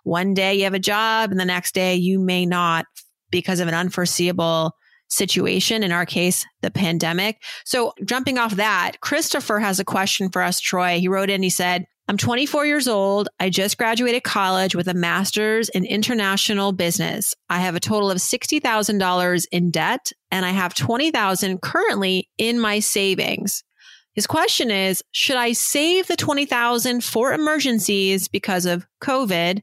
one 0.04 0.34
day 0.34 0.54
you 0.54 0.64
have 0.64 0.74
a 0.74 0.78
job 0.78 1.30
and 1.30 1.40
the 1.40 1.46
next 1.46 1.74
day 1.74 1.94
you 1.94 2.18
may 2.18 2.44
not 2.44 2.84
because 3.30 3.60
of 3.60 3.68
an 3.68 3.74
unforeseeable 3.74 4.72
situation, 5.08 5.82
in 5.82 5.92
our 5.92 6.06
case, 6.06 6.44
the 6.62 6.70
pandemic. 6.70 7.42
So 7.64 7.92
jumping 8.04 8.38
off 8.38 8.56
that, 8.56 9.00
Christopher 9.00 9.60
has 9.60 9.78
a 9.78 9.84
question 9.84 10.30
for 10.30 10.42
us, 10.42 10.60
Troy. 10.60 10.98
He 10.98 11.08
wrote 11.08 11.30
in, 11.30 11.42
he 11.42 11.50
said, 11.50 11.86
I'm 12.08 12.16
24 12.16 12.66
years 12.66 12.86
old. 12.86 13.28
I 13.40 13.50
just 13.50 13.78
graduated 13.78 14.22
college 14.22 14.76
with 14.76 14.86
a 14.86 14.94
master's 14.94 15.68
in 15.70 15.84
international 15.84 16.70
business. 16.70 17.34
I 17.50 17.58
have 17.58 17.74
a 17.74 17.80
total 17.80 18.12
of 18.12 18.18
$60,000 18.18 19.46
in 19.50 19.70
debt 19.72 20.12
and 20.30 20.46
I 20.46 20.50
have 20.50 20.74
20,000 20.74 21.60
currently 21.62 22.28
in 22.38 22.60
my 22.60 22.78
savings. 22.78 23.64
His 24.14 24.26
question 24.26 24.70
is, 24.70 25.02
should 25.10 25.36
I 25.36 25.52
save 25.52 26.06
the 26.06 26.16
20,000 26.16 27.02
for 27.02 27.32
emergencies 27.32 28.28
because 28.28 28.66
of 28.66 28.86
COVID 29.02 29.60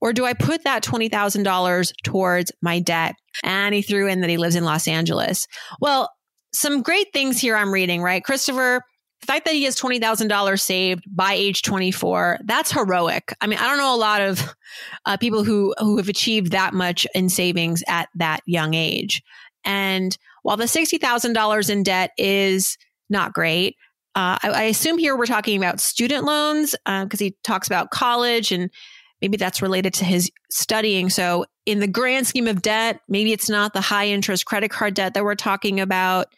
or 0.00 0.12
do 0.12 0.24
I 0.24 0.34
put 0.34 0.64
that 0.64 0.84
$20,000 0.84 1.92
towards 2.02 2.52
my 2.62 2.80
debt? 2.80 3.14
And 3.42 3.74
he 3.74 3.82
threw 3.82 4.08
in 4.08 4.20
that 4.20 4.30
he 4.30 4.36
lives 4.36 4.56
in 4.56 4.64
Los 4.64 4.88
Angeles. 4.88 5.46
Well, 5.80 6.10
some 6.52 6.82
great 6.82 7.12
things 7.12 7.40
here 7.40 7.56
I'm 7.56 7.72
reading, 7.72 8.02
right? 8.02 8.22
Christopher, 8.22 8.82
the 9.20 9.26
fact 9.26 9.44
that 9.46 9.54
he 9.54 9.64
has 9.64 9.76
$20,000 9.76 10.60
saved 10.60 11.04
by 11.10 11.32
age 11.32 11.62
24, 11.62 12.40
that's 12.44 12.72
heroic. 12.72 13.34
I 13.40 13.46
mean, 13.46 13.58
I 13.58 13.66
don't 13.66 13.78
know 13.78 13.94
a 13.94 13.96
lot 13.96 14.22
of 14.22 14.54
uh, 15.06 15.16
people 15.16 15.44
who, 15.44 15.74
who 15.78 15.96
have 15.96 16.08
achieved 16.08 16.52
that 16.52 16.74
much 16.74 17.06
in 17.14 17.28
savings 17.28 17.82
at 17.88 18.08
that 18.16 18.40
young 18.46 18.74
age. 18.74 19.22
And 19.64 20.16
while 20.42 20.56
the 20.56 20.64
$60,000 20.64 21.70
in 21.70 21.82
debt 21.82 22.12
is 22.18 22.76
not 23.08 23.32
great. 23.32 23.76
Uh, 24.14 24.38
I, 24.42 24.48
I, 24.48 24.62
assume 24.62 24.98
here 24.98 25.16
we're 25.16 25.26
talking 25.26 25.58
about 25.58 25.78
student 25.78 26.24
loans 26.24 26.74
because 26.86 27.20
uh, 27.20 27.24
he 27.24 27.36
talks 27.44 27.66
about 27.66 27.90
college 27.90 28.50
and 28.50 28.70
maybe 29.26 29.36
that's 29.38 29.60
related 29.60 29.92
to 29.94 30.04
his 30.04 30.30
studying. 30.52 31.10
So, 31.10 31.46
in 31.64 31.80
the 31.80 31.88
grand 31.88 32.28
scheme 32.28 32.46
of 32.46 32.62
debt, 32.62 33.00
maybe 33.08 33.32
it's 33.32 33.50
not 33.50 33.72
the 33.72 33.80
high 33.80 34.06
interest 34.06 34.46
credit 34.46 34.70
card 34.70 34.94
debt 34.94 35.14
that 35.14 35.24
we're 35.24 35.34
talking 35.34 35.80
about. 35.80 36.28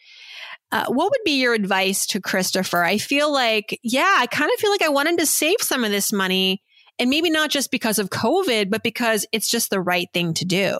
Uh, 0.72 0.86
what 0.88 1.10
would 1.10 1.20
be 1.22 1.40
your 1.40 1.52
advice 1.52 2.06
to 2.06 2.20
Christopher? 2.20 2.82
I 2.82 2.96
feel 2.96 3.30
like, 3.30 3.78
yeah, 3.82 4.16
I 4.18 4.26
kind 4.26 4.50
of 4.50 4.58
feel 4.58 4.70
like 4.70 4.80
I 4.80 4.88
want 4.88 5.08
him 5.08 5.18
to 5.18 5.26
save 5.26 5.60
some 5.60 5.84
of 5.84 5.90
this 5.90 6.12
money. 6.12 6.62
And 6.98 7.10
maybe 7.10 7.30
not 7.30 7.50
just 7.50 7.70
because 7.70 7.98
of 7.98 8.08
COVID, 8.08 8.70
but 8.70 8.82
because 8.82 9.26
it's 9.32 9.50
just 9.50 9.68
the 9.68 9.80
right 9.80 10.08
thing 10.12 10.32
to 10.34 10.46
do. 10.46 10.76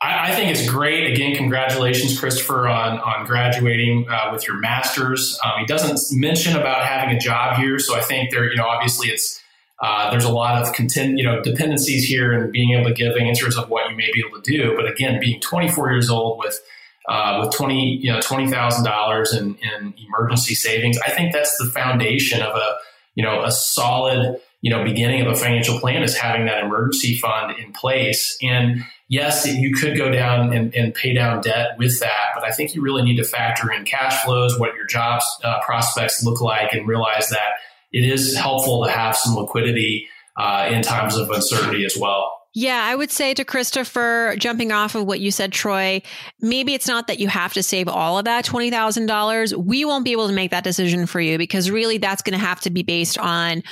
I, 0.00 0.30
I 0.30 0.34
think 0.34 0.50
it's 0.50 0.68
great. 0.68 1.12
Again, 1.12 1.36
congratulations, 1.36 2.18
Christopher, 2.18 2.66
on 2.66 2.98
on 2.98 3.26
graduating 3.26 4.06
uh, 4.10 4.30
with 4.32 4.48
your 4.48 4.58
master's. 4.58 5.38
Um, 5.44 5.60
he 5.60 5.66
doesn't 5.66 6.18
mention 6.18 6.56
about 6.56 6.84
having 6.84 7.14
a 7.14 7.20
job 7.20 7.58
here, 7.58 7.78
so 7.78 7.94
I 7.94 8.00
think 8.00 8.30
there, 8.32 8.50
you 8.50 8.56
know, 8.56 8.66
obviously 8.66 9.08
it's 9.08 9.41
uh, 9.82 10.10
there's 10.10 10.24
a 10.24 10.32
lot 10.32 10.62
of 10.62 10.72
content, 10.72 11.18
you 11.18 11.24
know, 11.24 11.42
dependencies 11.42 12.04
here 12.04 12.32
and 12.32 12.52
being 12.52 12.72
able 12.72 12.88
to 12.88 12.94
give 12.94 13.16
answers 13.16 13.58
of 13.58 13.68
what 13.68 13.90
you 13.90 13.96
may 13.96 14.08
be 14.12 14.22
able 14.26 14.40
to 14.40 14.56
do. 14.56 14.76
But 14.76 14.88
again, 14.88 15.18
being 15.20 15.40
24 15.40 15.90
years 15.90 16.08
old 16.08 16.38
with 16.38 16.60
uh, 17.08 17.40
with 17.42 17.52
20, 17.56 17.98
you 18.00 18.12
know, 18.12 18.20
twenty 18.20 18.48
thousand 18.48 18.84
dollars 18.84 19.34
in, 19.34 19.58
emergency 20.06 20.54
savings, 20.54 20.98
I 20.98 21.10
think 21.10 21.32
that's 21.32 21.56
the 21.58 21.64
foundation 21.64 22.40
of 22.42 22.54
a, 22.54 22.76
you 23.16 23.24
know, 23.24 23.42
a 23.42 23.50
solid, 23.50 24.40
you 24.60 24.70
know, 24.70 24.84
beginning 24.84 25.20
of 25.22 25.26
a 25.26 25.34
financial 25.34 25.80
plan 25.80 26.04
is 26.04 26.16
having 26.16 26.46
that 26.46 26.62
emergency 26.62 27.16
fund 27.16 27.58
in 27.58 27.72
place. 27.72 28.38
And 28.40 28.84
yes, 29.08 29.44
you 29.46 29.74
could 29.74 29.96
go 29.96 30.12
down 30.12 30.52
and, 30.52 30.72
and 30.76 30.94
pay 30.94 31.12
down 31.12 31.40
debt 31.40 31.76
with 31.76 31.98
that, 31.98 32.28
but 32.36 32.44
I 32.44 32.52
think 32.52 32.72
you 32.72 32.82
really 32.82 33.02
need 33.02 33.16
to 33.16 33.24
factor 33.24 33.72
in 33.72 33.84
cash 33.84 34.22
flows, 34.22 34.56
what 34.56 34.76
your 34.76 34.86
jobs 34.86 35.26
uh, 35.42 35.60
prospects 35.62 36.22
look 36.24 36.40
like, 36.40 36.72
and 36.72 36.86
realize 36.86 37.30
that 37.30 37.54
it 37.92 38.04
is 38.04 38.36
helpful 38.36 38.84
to 38.84 38.90
have 38.90 39.16
some 39.16 39.36
liquidity 39.36 40.08
uh, 40.36 40.68
in 40.70 40.82
times 40.82 41.16
of 41.16 41.30
uncertainty 41.30 41.84
as 41.84 41.96
well. 41.98 42.38
Yeah, 42.54 42.82
I 42.84 42.94
would 42.94 43.10
say 43.10 43.32
to 43.32 43.44
Christopher, 43.44 44.34
jumping 44.38 44.72
off 44.72 44.94
of 44.94 45.06
what 45.06 45.20
you 45.20 45.30
said, 45.30 45.52
Troy, 45.52 46.02
maybe 46.38 46.74
it's 46.74 46.86
not 46.86 47.06
that 47.06 47.18
you 47.18 47.28
have 47.28 47.54
to 47.54 47.62
save 47.62 47.88
all 47.88 48.18
of 48.18 48.26
that 48.26 48.44
$20,000. 48.44 49.56
We 49.56 49.86
won't 49.86 50.04
be 50.04 50.12
able 50.12 50.28
to 50.28 50.34
make 50.34 50.50
that 50.50 50.64
decision 50.64 51.06
for 51.06 51.18
you 51.18 51.38
because 51.38 51.70
really 51.70 51.96
that's 51.96 52.20
going 52.20 52.38
to 52.38 52.44
have 52.44 52.60
to 52.62 52.70
be 52.70 52.82
based 52.82 53.16
on 53.16 53.62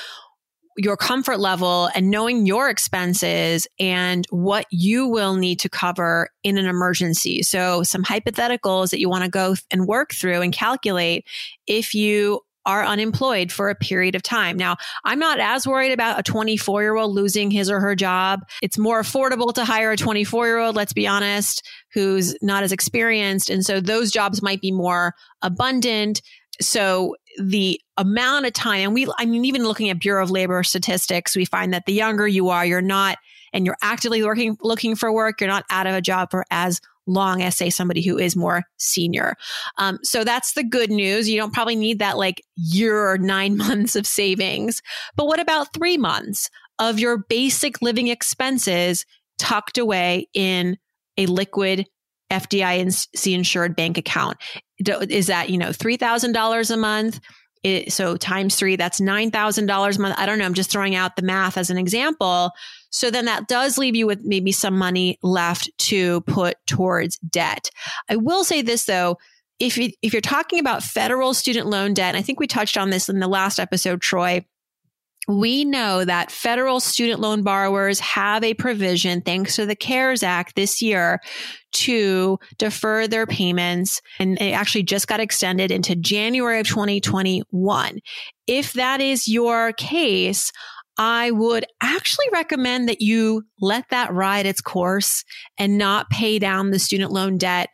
your 0.79 0.97
comfort 0.97 1.39
level 1.39 1.91
and 1.95 2.11
knowing 2.11 2.47
your 2.47 2.71
expenses 2.71 3.67
and 3.79 4.25
what 4.31 4.65
you 4.71 5.07
will 5.07 5.35
need 5.35 5.61
to 5.61 5.69
cover 5.69 6.31
in 6.43 6.57
an 6.57 6.65
emergency. 6.65 7.43
So 7.43 7.83
some 7.83 8.03
hypotheticals 8.03 8.91
that 8.91 9.01
you 9.01 9.11
want 9.11 9.25
to 9.25 9.31
go 9.31 9.57
and 9.71 9.87
work 9.87 10.15
through 10.15 10.41
and 10.41 10.55
calculate 10.55 11.27
if 11.67 11.95
you 11.95 12.41
are 12.71 12.85
unemployed 12.85 13.51
for 13.51 13.69
a 13.69 13.75
period 13.75 14.15
of 14.15 14.23
time. 14.23 14.57
Now, 14.57 14.77
I'm 15.05 15.19
not 15.19 15.41
as 15.41 15.67
worried 15.67 15.93
about 15.93 16.21
a 16.21 16.23
24 16.23 16.83
year 16.83 16.95
old 16.95 17.15
losing 17.15 17.51
his 17.51 17.69
or 17.69 17.81
her 17.81 17.97
job. 17.97 18.41
It's 18.63 18.79
more 18.79 19.01
affordable 19.01 19.53
to 19.55 19.65
hire 19.65 19.91
a 19.91 19.97
24 19.97 20.47
year 20.47 20.59
old, 20.59 20.77
let's 20.77 20.93
be 20.93 21.07
honest, 21.07 21.67
who's 21.93 22.37
not 22.41 22.63
as 22.63 22.71
experienced. 22.71 23.51
And 23.51 23.65
so 23.65 23.81
those 23.81 24.13
jobs 24.13 24.41
might 24.41 24.61
be 24.61 24.71
more 24.71 25.15
abundant. 25.43 26.23
So 26.61 27.17
the 27.41 27.81
amount 27.97 28.47
of 28.47 28.53
time, 28.53 28.81
and 28.81 28.95
we, 28.95 29.09
I 29.19 29.27
mean, 29.27 29.45
even 29.45 29.65
looking 29.65 29.91
at 29.91 29.99
Bureau 29.99 30.23
of 30.23 30.31
Labor 30.31 30.63
statistics, 30.63 31.35
we 31.35 31.45
find 31.45 31.75
that 31.75 31.87
the 31.87 31.93
younger 31.93 32.29
you 32.29 32.51
are, 32.51 32.65
you're 32.65 32.81
not, 32.81 33.19
and 33.53 33.67
you're 33.67 33.79
actively 33.83 34.23
looking, 34.23 34.57
looking 34.63 34.95
for 34.95 35.13
work, 35.13 35.41
you're 35.41 35.49
not 35.49 35.65
out 35.71 35.89
of 35.89 35.95
a 35.95 36.01
job 36.01 36.31
for 36.31 36.45
as 36.53 36.81
long 37.11 37.43
as 37.43 37.57
say 37.57 37.71
somebody 37.71 38.03
who 38.03 38.19
is 38.19 38.37
more 38.37 38.63
senior. 38.79 39.35
Um, 39.79 39.99
so 40.03 40.25
that's 40.25 40.53
the 40.53 40.65
good 40.65 40.91
news. 40.91 41.29
You 41.29 41.39
don't 41.39 41.53
probably 41.53 41.77
need 41.77 41.99
that 41.99 42.17
like 42.17 42.43
year 42.57 43.11
or 43.11 43.19
nine 43.19 43.57
months 43.57 43.97
of 43.97 44.07
savings. 44.07 44.81
But 45.17 45.27
what 45.27 45.41
about 45.41 45.75
three 45.75 45.97
months 45.97 46.49
of 46.79 46.99
your 46.99 47.19
basic 47.29 47.83
living 47.83 48.09
expenses 48.09 49.05
tucked 49.39 49.79
away 49.79 50.29
in 50.35 50.79
a 51.17 51.27
liquid 51.27 51.87
FDIC 52.31 53.35
insured 53.35 53.77
bank 53.77 53.99
account? 53.99 54.39
Is 54.79 55.27
that, 55.27 55.51
you 55.51 55.59
know, 55.59 55.71
$3,000 55.71 56.71
a 56.71 56.77
month? 56.77 57.21
It, 57.63 57.93
so 57.93 58.17
times 58.17 58.57
three, 58.57 58.77
that's 58.77 59.01
$9,000 59.01 59.97
a 59.97 60.01
month. 60.01 60.15
I 60.19 60.27
don't 60.27 60.39
know. 60.39 60.47
I'm 60.47 60.55
just 60.55 60.71
throwing 60.71 60.95
out 60.95 61.17
the 61.17 61.23
math 61.23 61.59
as 61.59 61.69
an 61.69 61.77
example. 61.77 62.53
So 62.91 63.11
then 63.11 63.27
that 63.27 63.49
does 63.49 63.77
leave 63.77 63.95
you 63.95 64.07
with 64.07 64.25
maybe 64.25 64.53
some 64.53 64.77
money 64.77 65.19
left 65.23 65.71
to 65.79 66.23
put 66.23 66.57
towards 66.67 67.19
debt. 67.19 67.71
I 68.09 68.17
will 68.17 68.45
say 68.45 68.63
this 68.63 68.85
though. 68.85 69.19
If, 69.59 69.77
you, 69.77 69.91
if 70.01 70.15
you're 70.15 70.23
talking 70.23 70.59
about 70.59 70.83
federal 70.83 71.35
student 71.35 71.67
loan 71.67 71.93
debt, 71.93 72.17
I 72.17 72.23
think 72.23 72.41
we 72.41 72.47
touched 72.47 72.79
on 72.79 72.89
this 72.89 73.11
in 73.11 73.21
the 73.21 73.29
last 73.29 73.61
episode, 73.61 74.01
Troy, 74.01 74.47
we 75.29 75.65
know 75.65 76.05
that 76.05 76.31
federal 76.31 76.81
student 76.81 77.21
loan 77.21 77.43
borrowers 77.43 78.01
have 78.01 78.43
a 78.43 78.55
provision, 78.55 79.21
thanks 79.21 79.57
to 79.57 79.67
the 79.67 79.77
CARES 79.77 80.23
Act 80.23 80.57
this 80.57 80.81
year, 80.81 81.21
to 81.73 82.39
defer 82.59 83.07
their 83.07 83.27
payments. 83.27 84.01
And 84.19 84.41
it 84.41 84.53
actually 84.53 84.83
just 84.83 85.07
got 85.07 85.21
extended 85.21 85.71
into 85.71 85.95
January 85.95 86.59
of 86.61 86.67
2021. 86.67 88.01
If 88.47 88.73
that 88.73 89.01
is 89.01 89.29
your 89.29 89.73
case, 89.75 90.51
I 90.99 91.31
would 91.31 91.65
actually 91.81 92.27
recommend 92.33 92.89
that 92.89 93.01
you 93.01 93.45
let 93.61 93.89
that 93.91 94.13
ride 94.13 94.47
its 94.47 94.61
course 94.61 95.25
and 95.57 95.79
not 95.79 96.11
pay 96.11 96.39
down 96.39 96.71
the 96.71 96.79
student 96.79 97.13
loan 97.13 97.39
debt 97.39 97.71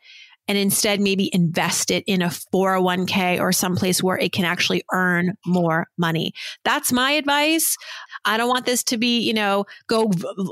and 0.47 0.57
instead 0.57 0.99
maybe 0.99 1.29
invest 1.33 1.91
it 1.91 2.03
in 2.07 2.21
a 2.21 2.27
401k 2.27 3.39
or 3.39 3.51
someplace 3.51 4.01
where 4.01 4.17
it 4.17 4.31
can 4.31 4.45
actually 4.45 4.83
earn 4.93 5.37
more 5.45 5.87
money. 5.97 6.33
That's 6.63 6.91
my 6.91 7.11
advice. 7.11 7.77
I 8.25 8.37
don't 8.37 8.49
want 8.49 8.65
this 8.65 8.83
to 8.85 8.97
be, 8.97 9.19
you 9.19 9.33
know, 9.33 9.65
go 9.87 10.07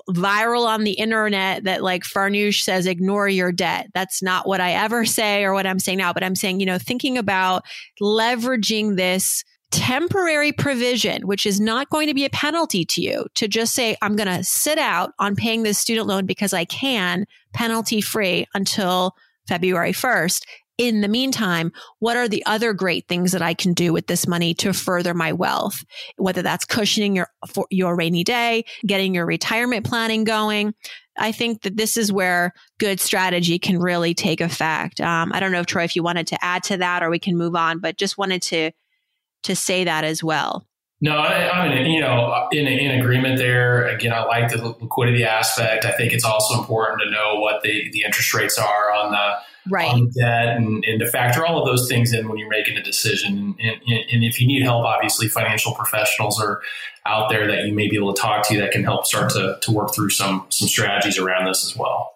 viral 0.09 0.65
on 0.65 0.83
the 0.83 0.93
internet 0.93 1.63
that 1.63 1.83
like 1.83 2.03
Farnoosh 2.03 2.61
says, 2.61 2.85
ignore 2.85 3.29
your 3.29 3.51
debt. 3.51 3.87
That's 3.93 4.21
not 4.21 4.47
what 4.47 4.61
I 4.61 4.73
ever 4.73 5.05
say 5.05 5.43
or 5.43 5.53
what 5.53 5.65
I'm 5.65 5.79
saying 5.79 5.97
now, 5.97 6.13
but 6.13 6.23
I'm 6.23 6.35
saying, 6.35 6.59
you 6.59 6.65
know, 6.65 6.77
thinking 6.77 7.17
about 7.17 7.63
leveraging 8.01 8.95
this 8.97 9.43
temporary 9.71 10.51
provision, 10.51 11.27
which 11.27 11.45
is 11.45 11.59
not 11.59 11.89
going 11.89 12.07
to 12.07 12.13
be 12.13 12.25
a 12.25 12.29
penalty 12.29 12.85
to 12.85 13.01
you, 13.01 13.25
to 13.35 13.47
just 13.47 13.73
say, 13.73 13.97
I'm 14.01 14.15
going 14.15 14.33
to 14.33 14.43
sit 14.43 14.77
out 14.77 15.11
on 15.19 15.35
paying 15.35 15.63
this 15.63 15.77
student 15.77 16.07
loan 16.07 16.25
because 16.25 16.53
I 16.53 16.65
can, 16.65 17.25
penalty 17.53 17.99
free 17.99 18.45
until 18.53 19.15
February 19.47 19.91
1st. 19.91 20.43
In 20.77 20.99
the 20.99 21.07
meantime, 21.07 21.71
what 21.99 22.17
are 22.17 22.27
the 22.27 22.45
other 22.45 22.73
great 22.73 23.07
things 23.07 23.31
that 23.31 23.41
I 23.41 23.53
can 23.53 23.73
do 23.73 23.93
with 23.93 24.07
this 24.07 24.27
money 24.27 24.53
to 24.55 24.73
further 24.73 25.13
my 25.13 25.31
wealth? 25.31 25.85
Whether 26.17 26.41
that's 26.41 26.65
cushioning 26.65 27.15
your, 27.15 27.29
your 27.69 27.95
rainy 27.95 28.25
day, 28.25 28.65
getting 28.85 29.15
your 29.15 29.25
retirement 29.25 29.85
planning 29.85 30.25
going. 30.25 30.73
I 31.17 31.31
think 31.31 31.61
that 31.61 31.77
this 31.77 31.95
is 31.95 32.11
where 32.11 32.51
good 32.77 32.99
strategy 32.99 33.57
can 33.57 33.79
really 33.79 34.13
take 34.13 34.41
effect. 34.41 34.99
Um, 34.99 35.31
I 35.33 35.39
don't 35.39 35.53
know 35.53 35.61
if 35.61 35.65
Troy, 35.65 35.85
if 35.85 35.95
you 35.95 36.03
wanted 36.03 36.27
to 36.27 36.43
add 36.43 36.63
to 36.63 36.77
that 36.77 37.03
or 37.03 37.09
we 37.09 37.19
can 37.19 37.37
move 37.37 37.55
on, 37.55 37.79
but 37.79 37.97
just 37.97 38.17
wanted 38.17 38.41
to 38.43 38.71
to 39.43 39.55
say 39.55 39.83
that 39.83 40.03
as 40.03 40.23
well. 40.23 40.65
No, 41.05 41.17
I, 41.19 41.65
am 41.67 41.71
in, 41.71 41.85
you 41.91 42.01
know, 42.01 42.47
in, 42.51 42.65
in 42.65 42.99
agreement 42.99 43.37
there. 43.37 43.85
Again, 43.85 44.11
I 44.11 44.23
like 44.23 44.49
the 44.49 44.57
liquidity 44.57 45.23
aspect. 45.23 45.85
I 45.85 45.91
think 45.91 46.13
it's 46.13 46.25
also 46.25 46.57
important 46.57 46.99
to 47.01 47.11
know 47.11 47.35
what 47.35 47.61
the, 47.61 47.91
the 47.91 48.01
interest 48.01 48.33
rates 48.33 48.57
are 48.57 48.91
on 48.91 49.11
the, 49.11 49.33
right. 49.69 49.87
on 49.87 50.05
the 50.05 50.11
debt 50.19 50.57
and, 50.57 50.83
and 50.83 50.99
to 50.99 51.05
factor 51.05 51.45
all 51.45 51.59
of 51.59 51.67
those 51.67 51.87
things 51.87 52.11
in 52.11 52.27
when 52.27 52.39
you're 52.39 52.49
making 52.49 52.75
a 52.77 52.81
decision. 52.81 53.37
And, 53.37 53.55
and, 53.59 54.05
and, 54.13 54.23
if 54.23 54.41
you 54.41 54.47
need 54.47 54.63
help, 54.63 54.83
obviously 54.83 55.27
financial 55.27 55.75
professionals 55.75 56.41
are 56.41 56.59
out 57.05 57.29
there 57.29 57.45
that 57.49 57.65
you 57.65 57.73
may 57.75 57.87
be 57.87 57.97
able 57.97 58.11
to 58.11 58.19
talk 58.19 58.47
to 58.47 58.57
that 58.57 58.71
can 58.71 58.83
help 58.83 59.05
start 59.05 59.29
to, 59.33 59.59
to 59.61 59.71
work 59.71 59.93
through 59.93 60.09
some, 60.09 60.47
some 60.49 60.67
strategies 60.67 61.19
around 61.19 61.45
this 61.45 61.63
as 61.63 61.77
well. 61.77 62.14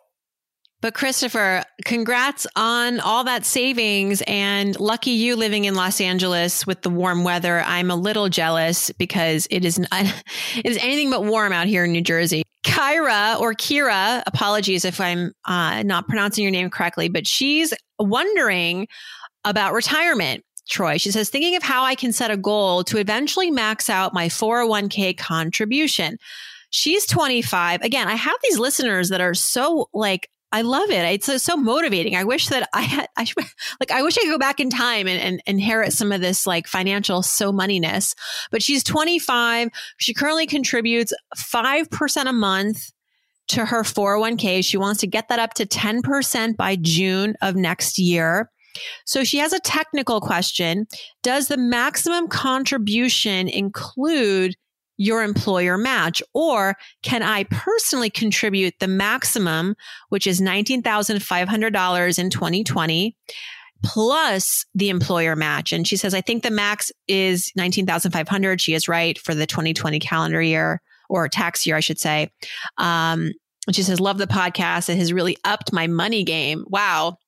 But 0.81 0.93
Christopher, 0.93 1.63
congrats 1.83 2.47
on 2.55 3.01
all 3.01 3.25
that 3.25 3.45
savings 3.45 4.23
and 4.25 4.79
lucky 4.79 5.11
you 5.11 5.35
living 5.35 5.65
in 5.65 5.75
Los 5.75 5.99
Angeles 5.99 6.65
with 6.65 6.83
the 6.83 6.89
warm 6.89 7.25
weather. 7.25 7.61
I'm 7.65 7.91
a 7.91 7.97
little 7.97 8.29
jealous 8.29 8.89
because 8.91 9.45
it 9.51 9.65
is 9.65 9.77
not, 9.77 9.89
it 10.55 10.65
is 10.65 10.77
anything 10.77 11.09
but 11.09 11.25
warm 11.25 11.51
out 11.51 11.67
here 11.67 11.83
in 11.83 11.91
New 11.91 12.01
Jersey. 12.01 12.43
Kyra 12.65 13.39
or 13.39 13.53
Kira, 13.53 14.23
apologies 14.25 14.85
if 14.85 15.01
I'm 15.01 15.33
uh, 15.45 15.83
not 15.83 16.07
pronouncing 16.07 16.43
your 16.43 16.51
name 16.51 16.69
correctly, 16.69 17.09
but 17.09 17.27
she's 17.27 17.73
wondering 17.97 18.87
about 19.43 19.73
retirement. 19.73 20.45
Troy. 20.69 20.97
She 20.97 21.09
says, 21.09 21.31
thinking 21.31 21.55
of 21.55 21.63
how 21.63 21.83
I 21.83 21.95
can 21.95 22.13
set 22.13 22.29
a 22.29 22.37
goal 22.37 22.83
to 22.83 22.99
eventually 22.99 23.49
max 23.49 23.89
out 23.89 24.13
my 24.13 24.27
401k 24.27 25.17
contribution. 25.17 26.19
She's 26.69 27.07
25. 27.07 27.81
Again, 27.81 28.07
I 28.07 28.13
have 28.13 28.35
these 28.43 28.59
listeners 28.59 29.09
that 29.09 29.19
are 29.19 29.33
so 29.33 29.89
like 29.93 30.29
I 30.51 30.61
love 30.61 30.89
it. 30.89 31.05
It's 31.05 31.27
so, 31.27 31.37
so 31.37 31.55
motivating. 31.55 32.15
I 32.15 32.23
wish 32.23 32.47
that 32.47 32.67
I 32.73 32.81
had, 32.81 33.07
I 33.15 33.27
like, 33.79 33.91
I 33.91 34.01
wish 34.01 34.17
I 34.17 34.21
could 34.21 34.31
go 34.31 34.37
back 34.39 34.59
in 34.59 34.69
time 34.69 35.07
and, 35.07 35.21
and 35.21 35.41
inherit 35.45 35.93
some 35.93 36.11
of 36.11 36.21
this 36.21 36.47
like 36.47 36.67
financial 36.67 37.21
so 37.21 37.51
moneyness. 37.51 38.15
But 38.51 38.63
she's 38.63 38.83
25. 38.83 39.69
She 39.97 40.13
currently 40.13 40.47
contributes 40.47 41.13
5% 41.37 42.25
a 42.25 42.33
month 42.33 42.91
to 43.49 43.65
her 43.65 43.83
401k. 43.83 44.63
She 44.63 44.77
wants 44.77 45.01
to 45.01 45.07
get 45.07 45.29
that 45.29 45.39
up 45.39 45.53
to 45.55 45.65
10% 45.65 46.55
by 46.55 46.75
June 46.75 47.35
of 47.41 47.55
next 47.55 47.99
year. 47.99 48.51
So 49.05 49.23
she 49.23 49.37
has 49.37 49.53
a 49.53 49.59
technical 49.59 50.21
question. 50.21 50.87
Does 51.23 51.47
the 51.47 51.57
maximum 51.57 52.27
contribution 52.27 53.47
include 53.47 54.55
your 54.99 55.23
employer 55.23 55.77
match? 55.77 56.21
Or 56.33 56.75
can 57.01 57.23
I 57.23 57.45
personally 57.45 58.09
contribute 58.09 58.75
the 58.79 58.87
maximum, 58.87 59.75
which 60.09 60.27
is 60.27 60.39
$19,500 60.39 62.19
in 62.19 62.29
2020? 62.29 63.15
plus 63.81 64.65
the 64.75 64.89
employer 64.89 65.37
match. 65.37 65.71
And 65.71 65.87
she 65.87 65.95
says, 65.95 66.13
I 66.13 66.19
think 66.19 66.43
the 66.43 66.51
max 66.51 66.91
is 67.07 67.49
19,500. 67.55 68.59
She 68.59 68.73
is 68.73 68.89
right 68.89 69.17
for 69.17 69.33
the 69.33 69.47
2020 69.47 69.99
calendar 69.99 70.41
year 70.41 70.81
or 71.09 71.29
tax 71.29 71.65
year, 71.65 71.77
I 71.77 71.79
should 71.79 71.97
say. 71.97 72.29
Um, 72.77 73.31
and 73.67 73.75
she 73.75 73.83
says, 73.83 74.01
love 74.01 74.17
the 74.17 74.27
podcast. 74.27 74.89
It 74.89 74.97
has 74.97 75.13
really 75.13 75.37
upped 75.45 75.71
my 75.71 75.87
money 75.87 76.25
game. 76.25 76.65
Wow. 76.67 77.19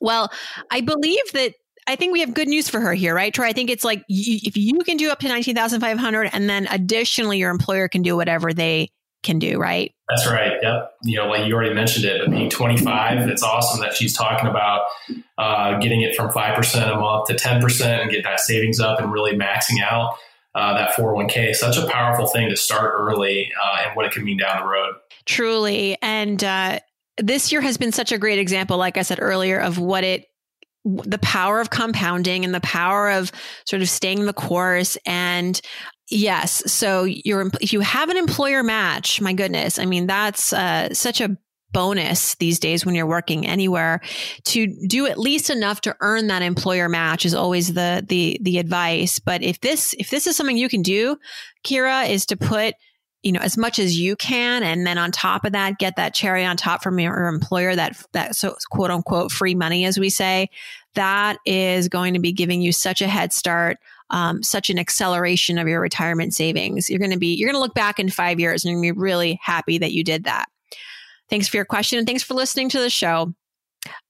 Well, 0.00 0.30
I 0.70 0.80
believe 0.80 1.32
that 1.32 1.54
I 1.86 1.96
think 1.96 2.12
we 2.12 2.20
have 2.20 2.34
good 2.34 2.48
news 2.48 2.68
for 2.68 2.80
her 2.80 2.94
here, 2.94 3.14
right, 3.14 3.32
Troy? 3.32 3.46
I 3.46 3.52
think 3.52 3.70
it's 3.70 3.84
like 3.84 3.98
y- 4.08 4.40
if 4.42 4.56
you 4.56 4.78
can 4.84 4.96
do 4.96 5.10
up 5.10 5.20
to 5.20 5.28
19,500 5.28 6.30
and 6.32 6.48
then 6.48 6.66
additionally 6.70 7.38
your 7.38 7.50
employer 7.50 7.88
can 7.88 8.02
do 8.02 8.16
whatever 8.16 8.52
they 8.52 8.90
can 9.22 9.38
do, 9.38 9.58
right? 9.58 9.92
That's 10.08 10.26
right. 10.26 10.52
Yep. 10.62 10.92
You 11.02 11.18
know, 11.18 11.28
like 11.28 11.46
you 11.46 11.54
already 11.54 11.74
mentioned 11.74 12.04
it, 12.04 12.20
but 12.20 12.30
being 12.30 12.50
25, 12.50 13.28
it's 13.28 13.42
awesome 13.42 13.80
that 13.80 13.94
she's 13.94 14.14
talking 14.14 14.48
about 14.48 14.82
uh, 15.38 15.78
getting 15.78 16.02
it 16.02 16.14
from 16.14 16.30
5% 16.30 16.94
a 16.94 17.00
month 17.00 17.26
to 17.28 17.34
10% 17.34 18.02
and 18.02 18.10
get 18.10 18.22
that 18.24 18.40
savings 18.40 18.80
up 18.80 19.00
and 19.00 19.10
really 19.10 19.32
maxing 19.32 19.82
out 19.82 20.16
uh, 20.54 20.74
that 20.74 20.92
401k. 20.92 21.54
Such 21.54 21.76
a 21.76 21.86
powerful 21.86 22.26
thing 22.26 22.50
to 22.50 22.56
start 22.56 22.92
early 22.94 23.50
uh, 23.62 23.82
and 23.86 23.96
what 23.96 24.06
it 24.06 24.12
can 24.12 24.24
mean 24.24 24.38
down 24.38 24.60
the 24.60 24.68
road. 24.68 24.94
Truly. 25.24 25.96
And 26.02 26.44
uh, 26.44 26.80
this 27.16 27.50
year 27.50 27.62
has 27.62 27.76
been 27.76 27.92
such 27.92 28.12
a 28.12 28.18
great 28.18 28.38
example, 28.38 28.76
like 28.76 28.98
I 28.98 29.02
said 29.02 29.18
earlier, 29.20 29.58
of 29.58 29.78
what 29.78 30.04
it 30.04 30.26
the 30.84 31.18
power 31.18 31.60
of 31.60 31.70
compounding 31.70 32.44
and 32.44 32.54
the 32.54 32.60
power 32.60 33.10
of 33.10 33.32
sort 33.66 33.82
of 33.82 33.88
staying 33.88 34.26
the 34.26 34.32
course. 34.32 34.96
And 35.06 35.60
yes 36.10 36.70
so 36.70 37.04
you're 37.04 37.50
if 37.62 37.72
you 37.72 37.80
have 37.80 38.10
an 38.10 38.18
employer 38.18 38.62
match 38.62 39.22
my 39.22 39.32
goodness 39.32 39.78
i 39.78 39.86
mean 39.86 40.06
that's 40.06 40.52
uh, 40.52 40.92
such 40.92 41.18
a 41.18 41.34
bonus 41.74 42.36
these 42.36 42.58
days 42.58 42.86
when 42.86 42.94
you're 42.94 43.04
working 43.04 43.44
anywhere. 43.46 44.00
To 44.44 44.66
do 44.86 45.04
at 45.04 45.18
least 45.18 45.50
enough 45.50 45.82
to 45.82 45.94
earn 46.00 46.28
that 46.28 46.40
employer 46.40 46.88
match 46.88 47.26
is 47.26 47.34
always 47.34 47.74
the 47.74 48.02
the 48.08 48.38
the 48.40 48.56
advice. 48.56 49.18
But 49.18 49.42
if 49.42 49.60
this 49.60 49.94
if 49.98 50.08
this 50.08 50.26
is 50.26 50.36
something 50.36 50.56
you 50.56 50.70
can 50.70 50.80
do 50.80 51.18
kira 51.66 52.08
is 52.08 52.24
to 52.26 52.36
put 52.38 52.74
you 53.24 53.32
know 53.32 53.40
as 53.40 53.56
much 53.56 53.78
as 53.78 53.98
you 53.98 54.14
can 54.16 54.62
and 54.62 54.86
then 54.86 54.98
on 54.98 55.10
top 55.10 55.44
of 55.44 55.52
that 55.52 55.78
get 55.78 55.96
that 55.96 56.14
cherry 56.14 56.44
on 56.44 56.56
top 56.56 56.82
from 56.82 56.98
your 56.98 57.26
employer 57.26 57.74
that 57.74 58.00
that 58.12 58.36
so 58.36 58.54
quote 58.70 58.90
unquote 58.90 59.32
free 59.32 59.54
money 59.54 59.84
as 59.84 59.98
we 59.98 60.10
say 60.10 60.48
that 60.94 61.38
is 61.44 61.88
going 61.88 62.14
to 62.14 62.20
be 62.20 62.32
giving 62.32 62.60
you 62.60 62.70
such 62.70 63.02
a 63.02 63.08
head 63.08 63.32
start 63.32 63.78
um, 64.10 64.42
such 64.42 64.70
an 64.70 64.78
acceleration 64.78 65.58
of 65.58 65.66
your 65.66 65.80
retirement 65.80 66.34
savings. 66.34 66.88
You're 66.88 66.98
going 66.98 67.10
to 67.10 67.18
be 67.18 67.34
you're 67.34 67.48
going 67.48 67.56
to 67.56 67.62
look 67.62 67.74
back 67.74 67.98
in 67.98 68.08
five 68.10 68.38
years 68.38 68.64
and 68.64 68.70
you're 68.70 68.80
going 68.80 68.90
to 68.90 68.94
be 68.94 69.00
really 69.00 69.40
happy 69.42 69.78
that 69.78 69.92
you 69.92 70.04
did 70.04 70.24
that. 70.24 70.46
Thanks 71.30 71.48
for 71.48 71.56
your 71.56 71.64
question 71.64 71.98
and 71.98 72.06
thanks 72.06 72.22
for 72.22 72.34
listening 72.34 72.68
to 72.70 72.80
the 72.80 72.90
show. 72.90 73.34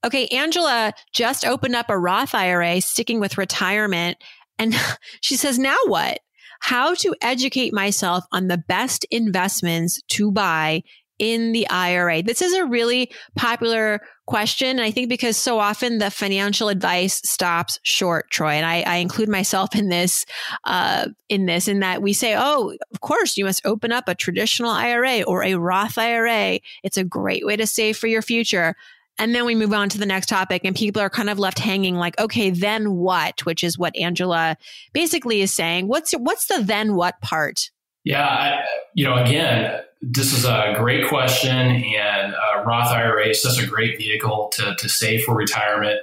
Okay 0.05 0.27
angela 0.29 0.93
just 1.13 1.45
opened 1.45 1.75
up 1.75 1.91
a 1.91 1.99
roth 1.99 2.35
ira 2.35 2.81
sticking 2.81 3.19
with 3.19 3.39
retirement 3.39 4.19
and 4.59 4.75
she 5.21 5.37
says 5.37 5.59
now 5.59 5.77
what 5.87 6.21
how 6.65 6.95
to 6.95 7.15
educate 7.21 7.75
myself 7.75 8.25
on 8.33 8.49
the 8.49 8.57
best 8.57 9.05
investments 9.11 10.01
to 10.09 10.33
buy 10.33 10.83
in 11.19 11.53
the 11.53 11.69
IRA? 11.69 12.23
This 12.23 12.41
is 12.41 12.55
a 12.55 12.65
really 12.65 13.13
popular 13.37 14.01
question. 14.27 14.81
I 14.81 14.91
think 14.91 15.11
because 15.11 15.37
so 15.37 15.59
often 15.59 15.99
the 15.99 16.11
financial 16.11 16.71
advice 16.71 17.21
stops 17.23 17.79
short, 17.83 18.31
Troy. 18.31 18.53
And 18.53 18.65
I, 18.65 18.81
I 18.81 18.97
include 18.97 19.29
myself 19.29 19.77
in 19.77 19.91
this, 19.91 20.25
uh, 20.65 21.09
in 21.29 21.45
this, 21.45 21.69
in 21.69 21.81
that 21.81 22.01
we 22.01 22.15
say, 22.15 22.35
oh, 22.35 22.75
of 22.95 23.01
course, 23.03 23.37
you 23.37 23.45
must 23.45 23.67
open 23.67 23.93
up 23.93 24.09
a 24.09 24.15
traditional 24.15 24.71
IRA 24.71 25.21
or 25.21 25.45
a 25.45 25.57
Roth 25.57 25.99
IRA. 25.99 26.61
It's 26.83 26.97
a 26.97 27.05
great 27.05 27.45
way 27.45 27.57
to 27.57 27.67
save 27.67 27.99
for 27.99 28.07
your 28.07 28.23
future. 28.23 28.75
And 29.19 29.35
then 29.35 29.45
we 29.45 29.55
move 29.55 29.73
on 29.73 29.89
to 29.91 29.99
the 29.99 30.07
next 30.07 30.29
topic 30.29 30.63
and 30.65 30.75
people 30.75 31.01
are 31.01 31.11
kind 31.11 31.31
of 31.31 31.39
left 31.39 31.59
hanging 31.59 31.95
like, 31.95 32.19
okay, 32.19 32.51
then 32.51 32.97
what? 32.97 33.47
Which 33.47 33.63
is 33.63 33.79
what 33.79 33.97
Angela 33.97 34.57
basically 34.93 35.41
is 35.41 35.55
saying. 35.55 35.87
What's, 35.87 36.13
what's 36.13 36.47
the 36.47 36.63
then 36.63 36.97
what 36.97 37.21
part? 37.21 37.71
Yeah. 38.03 38.27
I, 38.27 38.65
you 38.95 39.05
know, 39.05 39.17
again, 39.17 39.81
this 40.03 40.33
is 40.33 40.45
a 40.45 40.75
great 40.77 41.09
question 41.09 41.57
and 41.57 42.35
uh, 42.35 42.65
Roth 42.65 42.89
IRA 42.89 43.29
is 43.29 43.41
such 43.41 43.63
a 43.63 43.67
great 43.67 43.97
vehicle 43.99 44.51
to, 44.55 44.75
to 44.79 44.89
save 44.89 45.23
for 45.25 45.35
retirement. 45.35 46.01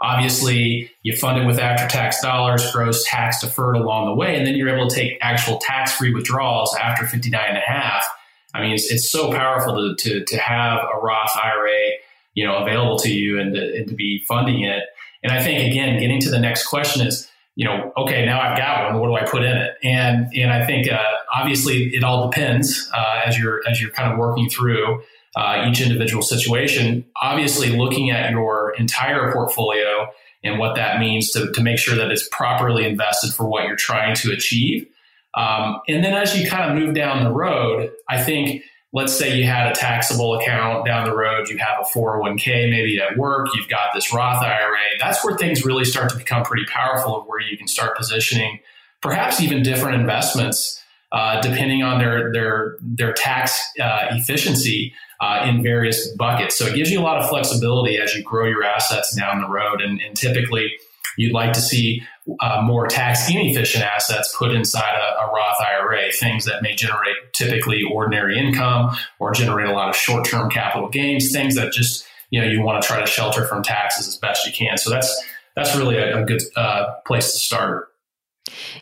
Obviously, 0.00 0.90
you 1.02 1.16
fund 1.16 1.38
it 1.38 1.46
with 1.46 1.58
after 1.58 1.86
tax 1.86 2.20
dollars, 2.20 2.70
gross 2.72 3.04
tax 3.06 3.40
deferred 3.40 3.76
along 3.76 4.06
the 4.06 4.14
way, 4.14 4.36
and 4.36 4.44
then 4.46 4.54
you're 4.54 4.68
able 4.68 4.88
to 4.88 4.94
take 4.94 5.16
actual 5.22 5.58
tax 5.58 5.94
free 5.94 6.12
withdrawals 6.12 6.74
after 6.76 7.06
59 7.06 7.40
and 7.48 7.56
a 7.56 7.60
half. 7.60 8.04
I 8.52 8.60
mean, 8.60 8.74
it's, 8.74 8.90
it's 8.90 9.08
so 9.08 9.30
powerful 9.30 9.74
to, 9.74 9.94
to, 9.96 10.24
to 10.24 10.38
have 10.38 10.80
a 10.80 10.98
Roth 11.00 11.30
IRA 11.42 11.92
you 12.34 12.46
know 12.46 12.56
available 12.56 12.98
to 12.98 13.12
you 13.12 13.38
and 13.38 13.54
to, 13.54 13.76
and 13.76 13.88
to 13.88 13.94
be 13.94 14.24
funding 14.26 14.62
it. 14.62 14.82
And 15.22 15.32
I 15.32 15.42
think 15.42 15.70
again, 15.70 15.98
getting 15.98 16.20
to 16.20 16.30
the 16.30 16.38
next 16.38 16.66
question 16.66 17.06
is, 17.06 17.30
you 17.56 17.64
know, 17.64 17.92
okay, 17.96 18.26
now 18.26 18.40
I've 18.40 18.58
got 18.58 18.92
one. 18.92 19.00
What 19.00 19.08
do 19.08 19.14
I 19.14 19.28
put 19.28 19.42
in 19.42 19.56
it? 19.56 19.74
And 19.82 20.26
and 20.34 20.52
I 20.52 20.66
think 20.66 20.90
uh, 20.90 21.02
obviously 21.34 21.94
it 21.94 22.04
all 22.04 22.28
depends 22.28 22.90
uh, 22.94 23.20
as 23.24 23.38
you're 23.38 23.62
as 23.68 23.80
you're 23.80 23.90
kind 23.90 24.12
of 24.12 24.18
working 24.18 24.48
through 24.50 25.02
uh, 25.36 25.66
each 25.68 25.80
individual 25.80 26.22
situation. 26.22 27.04
Obviously, 27.20 27.70
looking 27.70 28.10
at 28.10 28.30
your 28.30 28.74
entire 28.76 29.32
portfolio 29.32 30.08
and 30.42 30.58
what 30.58 30.76
that 30.76 31.00
means 31.00 31.30
to, 31.30 31.50
to 31.52 31.62
make 31.62 31.78
sure 31.78 31.96
that 31.96 32.10
it's 32.10 32.28
properly 32.28 32.86
invested 32.86 33.32
for 33.32 33.46
what 33.48 33.64
you're 33.64 33.76
trying 33.76 34.14
to 34.14 34.30
achieve. 34.30 34.86
Um, 35.34 35.80
and 35.88 36.04
then 36.04 36.14
as 36.14 36.38
you 36.38 36.48
kind 36.48 36.70
of 36.70 36.76
move 36.78 36.94
down 36.94 37.24
the 37.24 37.32
road, 37.32 37.90
I 38.08 38.22
think 38.22 38.62
let's 38.94 39.12
say 39.12 39.36
you 39.36 39.44
had 39.44 39.70
a 39.70 39.74
taxable 39.74 40.34
account 40.38 40.86
down 40.86 41.04
the 41.04 41.14
road, 41.14 41.48
you 41.48 41.58
have 41.58 41.80
a 41.80 41.98
401k 41.98 42.70
maybe 42.70 42.98
at 43.00 43.18
work, 43.18 43.48
you've 43.54 43.68
got 43.68 43.92
this 43.92 44.14
Roth 44.14 44.42
IRA. 44.42 44.78
That's 45.00 45.22
where 45.24 45.36
things 45.36 45.64
really 45.64 45.84
start 45.84 46.08
to 46.10 46.16
become 46.16 46.44
pretty 46.44 46.64
powerful, 46.66 47.20
of 47.20 47.26
where 47.26 47.40
you 47.40 47.58
can 47.58 47.66
start 47.66 47.96
positioning 47.96 48.60
perhaps 49.02 49.40
even 49.40 49.62
different 49.62 50.00
investments 50.00 50.80
uh, 51.12 51.40
depending 51.40 51.82
on 51.82 51.98
their 51.98 52.32
their 52.32 52.76
their 52.80 53.12
tax 53.12 53.62
uh, 53.80 54.06
efficiency 54.10 54.92
uh, 55.20 55.46
in 55.48 55.62
various 55.62 56.08
buckets. 56.16 56.56
So 56.56 56.66
it 56.66 56.74
gives 56.74 56.90
you 56.90 57.00
a 57.00 57.02
lot 57.02 57.18
of 57.18 57.28
flexibility 57.28 57.98
as 57.98 58.14
you 58.14 58.22
grow 58.22 58.48
your 58.48 58.64
assets 58.64 59.14
down 59.14 59.40
the 59.40 59.48
road, 59.48 59.80
and, 59.80 60.00
and 60.00 60.16
typically 60.16 60.72
you'd 61.16 61.32
like 61.32 61.52
to 61.52 61.60
see 61.60 62.02
uh, 62.40 62.62
more 62.62 62.86
tax 62.86 63.30
inefficient 63.30 63.84
assets 63.84 64.34
put 64.36 64.50
inside 64.50 64.94
a, 64.94 65.22
a, 65.22 65.32
Roth 65.32 65.60
IRA, 65.60 66.10
things 66.12 66.44
that 66.46 66.62
may 66.62 66.74
generate 66.74 67.16
typically 67.32 67.82
ordinary 67.82 68.38
income 68.38 68.96
or 69.18 69.32
generate 69.32 69.68
a 69.68 69.72
lot 69.72 69.88
of 69.88 69.96
short 69.96 70.24
term 70.24 70.50
capital 70.50 70.88
gains, 70.88 71.32
things 71.32 71.54
that 71.56 71.72
just 71.72 72.06
you 72.30 72.40
know 72.40 72.46
you 72.46 72.62
want 72.62 72.82
to 72.82 72.86
try 72.86 73.00
to 73.00 73.06
shelter 73.06 73.46
from 73.46 73.62
taxes 73.62 74.08
as 74.08 74.16
best 74.16 74.46
you 74.46 74.52
can. 74.52 74.78
So 74.78 74.90
that's 74.90 75.24
that's 75.54 75.76
really 75.76 75.96
a, 75.96 76.22
a 76.22 76.24
good 76.24 76.42
uh, 76.56 76.94
place 77.06 77.32
to 77.32 77.38
start. 77.38 77.88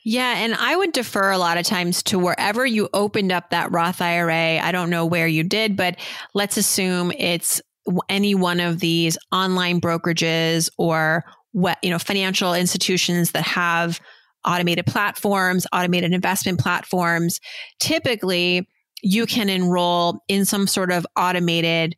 Yeah, 0.03 0.37
and 0.38 0.55
I 0.55 0.75
would 0.75 0.92
defer 0.92 1.31
a 1.31 1.38
lot 1.38 1.59
of 1.59 1.64
times 1.64 2.03
to 2.05 2.18
wherever 2.18 2.66
you 2.66 2.88
opened 2.92 3.33
up 3.33 3.51
that 3.51 3.71
Roth 3.71 4.01
IRA. 4.01 4.59
I 4.59 4.73
don't 4.73 4.90
know 4.90 5.07
where 5.07 5.27
you 5.27 5.45
did, 5.45 5.77
but 5.77 5.97
let's 6.35 6.57
assume 6.57 7.12
it's 7.16 7.61
any 8.09 8.35
one 8.35 8.61
of 8.61 8.81
these 8.81 9.18
online 9.33 9.81
brokerages 9.81 10.71
or 10.79 11.25
what, 11.52 11.78
you 11.82 11.90
know, 11.90 11.98
financial 11.98 12.54
institutions 12.54 13.32
that 13.32 13.44
have 13.44 14.00
automated 14.44 14.86
platforms, 14.86 15.66
automated 15.72 16.12
investment 16.12 16.58
platforms, 16.58 17.40
typically 17.78 18.68
you 19.02 19.26
can 19.26 19.48
enroll 19.48 20.22
in 20.28 20.44
some 20.44 20.66
sort 20.66 20.90
of 20.90 21.06
automated 21.16 21.96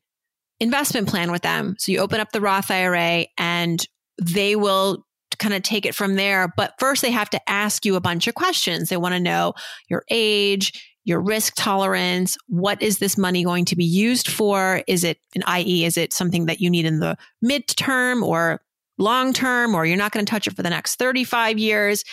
investment 0.61 1.09
plan 1.09 1.31
with 1.31 1.43
them. 1.43 1.75
So 1.79 1.93
you 1.93 1.99
open 1.99 2.21
up 2.21 2.33
the 2.33 2.41
Roth 2.41 2.71
IRA 2.71 3.27
and 3.39 3.81
they 4.23 4.57
will 4.57 5.05
kind 5.39 5.55
of 5.55 5.63
take 5.63 5.85
it 5.85 5.95
from 5.95 6.15
there. 6.17 6.53
But 6.57 6.75
first, 6.79 7.03
they 7.03 7.11
have 7.11 7.31
to 7.31 7.51
ask 7.51 7.85
you 7.85 7.97
a 7.97 8.01
bunch 8.01 8.27
of 8.27 8.35
questions. 8.35 8.89
They 8.89 8.97
want 8.97 9.15
to 9.15 9.21
know 9.21 9.55
your 9.89 10.05
age, 10.11 10.97
your 11.05 11.21
risk 11.21 11.55
tolerance. 11.57 12.37
What 12.47 12.81
is 12.81 12.99
this 12.99 13.19
money 13.19 13.45
going 13.45 13.65
to 13.67 13.77
be 13.77 13.85
used 13.85 14.29
for? 14.29 14.83
Is 14.87 15.05
it 15.05 15.19
an 15.35 15.43
i.e., 15.47 15.85
is 15.85 15.97
it 15.97 16.13
something 16.13 16.47
that 16.47 16.61
you 16.61 16.71
need 16.71 16.87
in 16.87 17.01
the 17.01 17.17
midterm 17.45 18.23
or 18.23 18.63
long 18.99 19.33
term 19.33 19.75
or 19.75 19.85
you're 19.85 19.97
not 19.97 20.13
going 20.13 20.25
to 20.25 20.31
touch 20.31 20.47
it 20.47 20.57
for 20.57 20.63
the 20.63 20.71
next 20.71 20.97
35 20.97 21.59
years. 21.59 22.05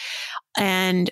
And, 0.58 1.10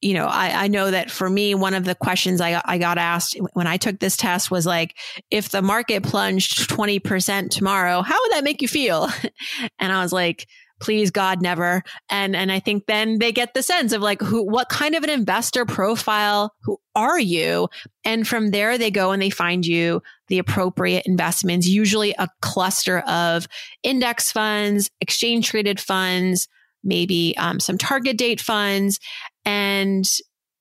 you 0.00 0.14
know, 0.14 0.26
I, 0.26 0.64
I 0.64 0.68
know 0.68 0.90
that 0.90 1.10
for 1.10 1.28
me, 1.28 1.54
one 1.54 1.74
of 1.74 1.84
the 1.84 1.94
questions 1.94 2.40
I, 2.40 2.60
I 2.64 2.78
got 2.78 2.98
asked 2.98 3.36
when 3.54 3.66
I 3.66 3.76
took 3.76 3.98
this 3.98 4.16
test 4.16 4.50
was 4.50 4.66
like, 4.66 4.96
if 5.30 5.48
the 5.48 5.62
market 5.62 6.02
plunged 6.02 6.68
20% 6.68 7.50
tomorrow, 7.50 8.02
how 8.02 8.18
would 8.20 8.32
that 8.32 8.44
make 8.44 8.62
you 8.62 8.68
feel? 8.68 9.08
and 9.78 9.92
I 9.92 10.02
was 10.02 10.12
like, 10.12 10.46
please 10.80 11.10
God, 11.10 11.40
never. 11.40 11.82
And, 12.10 12.36
and 12.36 12.52
I 12.52 12.60
think 12.60 12.86
then 12.86 13.18
they 13.18 13.32
get 13.32 13.54
the 13.54 13.62
sense 13.62 13.92
of 13.92 14.02
like, 14.02 14.20
who, 14.20 14.42
what 14.42 14.68
kind 14.68 14.94
of 14.94 15.02
an 15.04 15.10
investor 15.10 15.64
profile, 15.64 16.54
who 16.62 16.78
are 16.94 17.18
you? 17.18 17.68
And 18.04 18.28
from 18.28 18.50
there, 18.50 18.76
they 18.76 18.90
go 18.90 19.12
and 19.12 19.22
they 19.22 19.30
find 19.30 19.64
you 19.64 20.02
the 20.28 20.38
appropriate 20.38 21.06
investments, 21.06 21.66
usually 21.66 22.14
a 22.18 22.28
cluster 22.40 23.00
of 23.00 23.46
index 23.82 24.32
funds, 24.32 24.90
exchange 25.00 25.48
traded 25.48 25.80
funds, 25.80 26.48
maybe 26.82 27.34
um, 27.38 27.60
some 27.60 27.78
target 27.78 28.18
date 28.18 28.40
funds. 28.40 28.98
And 29.44 30.06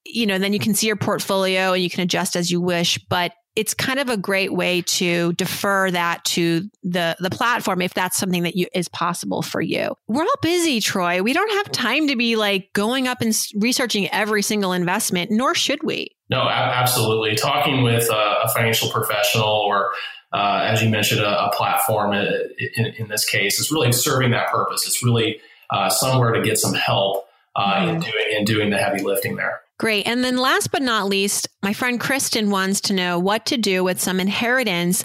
you 0.05 0.27
know, 0.27 0.37
then 0.37 0.53
you 0.53 0.59
can 0.59 0.75
see 0.75 0.87
your 0.87 0.95
portfolio 0.95 1.73
and 1.73 1.81
you 1.81 1.89
can 1.89 2.01
adjust 2.01 2.35
as 2.35 2.51
you 2.51 2.61
wish. 2.61 2.99
But 3.09 3.31
it's 3.55 3.73
kind 3.73 3.99
of 3.99 4.09
a 4.09 4.17
great 4.17 4.53
way 4.53 4.81
to 4.81 5.33
defer 5.33 5.89
that 5.91 6.23
to 6.25 6.69
the 6.83 7.15
the 7.19 7.29
platform 7.29 7.81
if 7.81 7.93
that's 7.93 8.17
something 8.17 8.43
that 8.43 8.55
you 8.55 8.67
is 8.73 8.87
possible 8.87 9.41
for 9.41 9.61
you. 9.61 9.95
We're 10.07 10.23
all 10.23 10.39
busy, 10.41 10.81
Troy. 10.81 11.21
We 11.21 11.33
don't 11.33 11.51
have 11.51 11.71
time 11.71 12.07
to 12.07 12.15
be 12.15 12.35
like 12.35 12.73
going 12.73 13.07
up 13.07 13.21
and 13.21 13.35
researching 13.55 14.09
every 14.09 14.41
single 14.41 14.73
investment, 14.73 15.31
nor 15.31 15.55
should 15.55 15.83
we. 15.83 16.15
No, 16.29 16.41
absolutely. 16.41 17.35
Talking 17.35 17.83
with 17.83 18.09
a, 18.09 18.49
financial 18.53 18.89
professional 18.89 19.47
or 19.47 19.91
uh, 20.33 20.61
as 20.63 20.81
you 20.81 20.89
mentioned, 20.89 21.21
a, 21.21 21.45
a 21.45 21.51
platform 21.53 22.11
uh, 22.11 22.25
in, 22.75 22.85
in, 22.97 23.07
this 23.07 23.25
case 23.25 23.59
is 23.59 23.71
really 23.71 23.91
serving 23.91 24.31
that 24.31 24.49
purpose. 24.49 24.85
It's 24.85 25.01
really 25.03 25.39
uh, 25.69 25.89
somewhere 25.89 26.31
to 26.33 26.41
get 26.41 26.57
some 26.59 26.73
help 26.73 27.27
uh, 27.55 27.75
mm-hmm. 27.75 27.89
in, 27.89 27.99
doing, 28.01 28.25
in 28.31 28.45
doing 28.45 28.69
the 28.69 28.77
heavy 28.77 29.01
lifting 29.01 29.35
there. 29.35 29.61
Great. 29.77 30.07
And 30.07 30.23
then 30.23 30.37
last 30.37 30.71
but 30.71 30.81
not 30.81 31.07
least, 31.07 31.49
my 31.61 31.73
friend 31.73 31.99
Kristen 31.99 32.49
wants 32.49 32.79
to 32.81 32.93
know 32.93 33.19
what 33.19 33.45
to 33.47 33.57
do 33.57 33.83
with 33.83 33.99
some 33.99 34.21
inheritance 34.21 35.03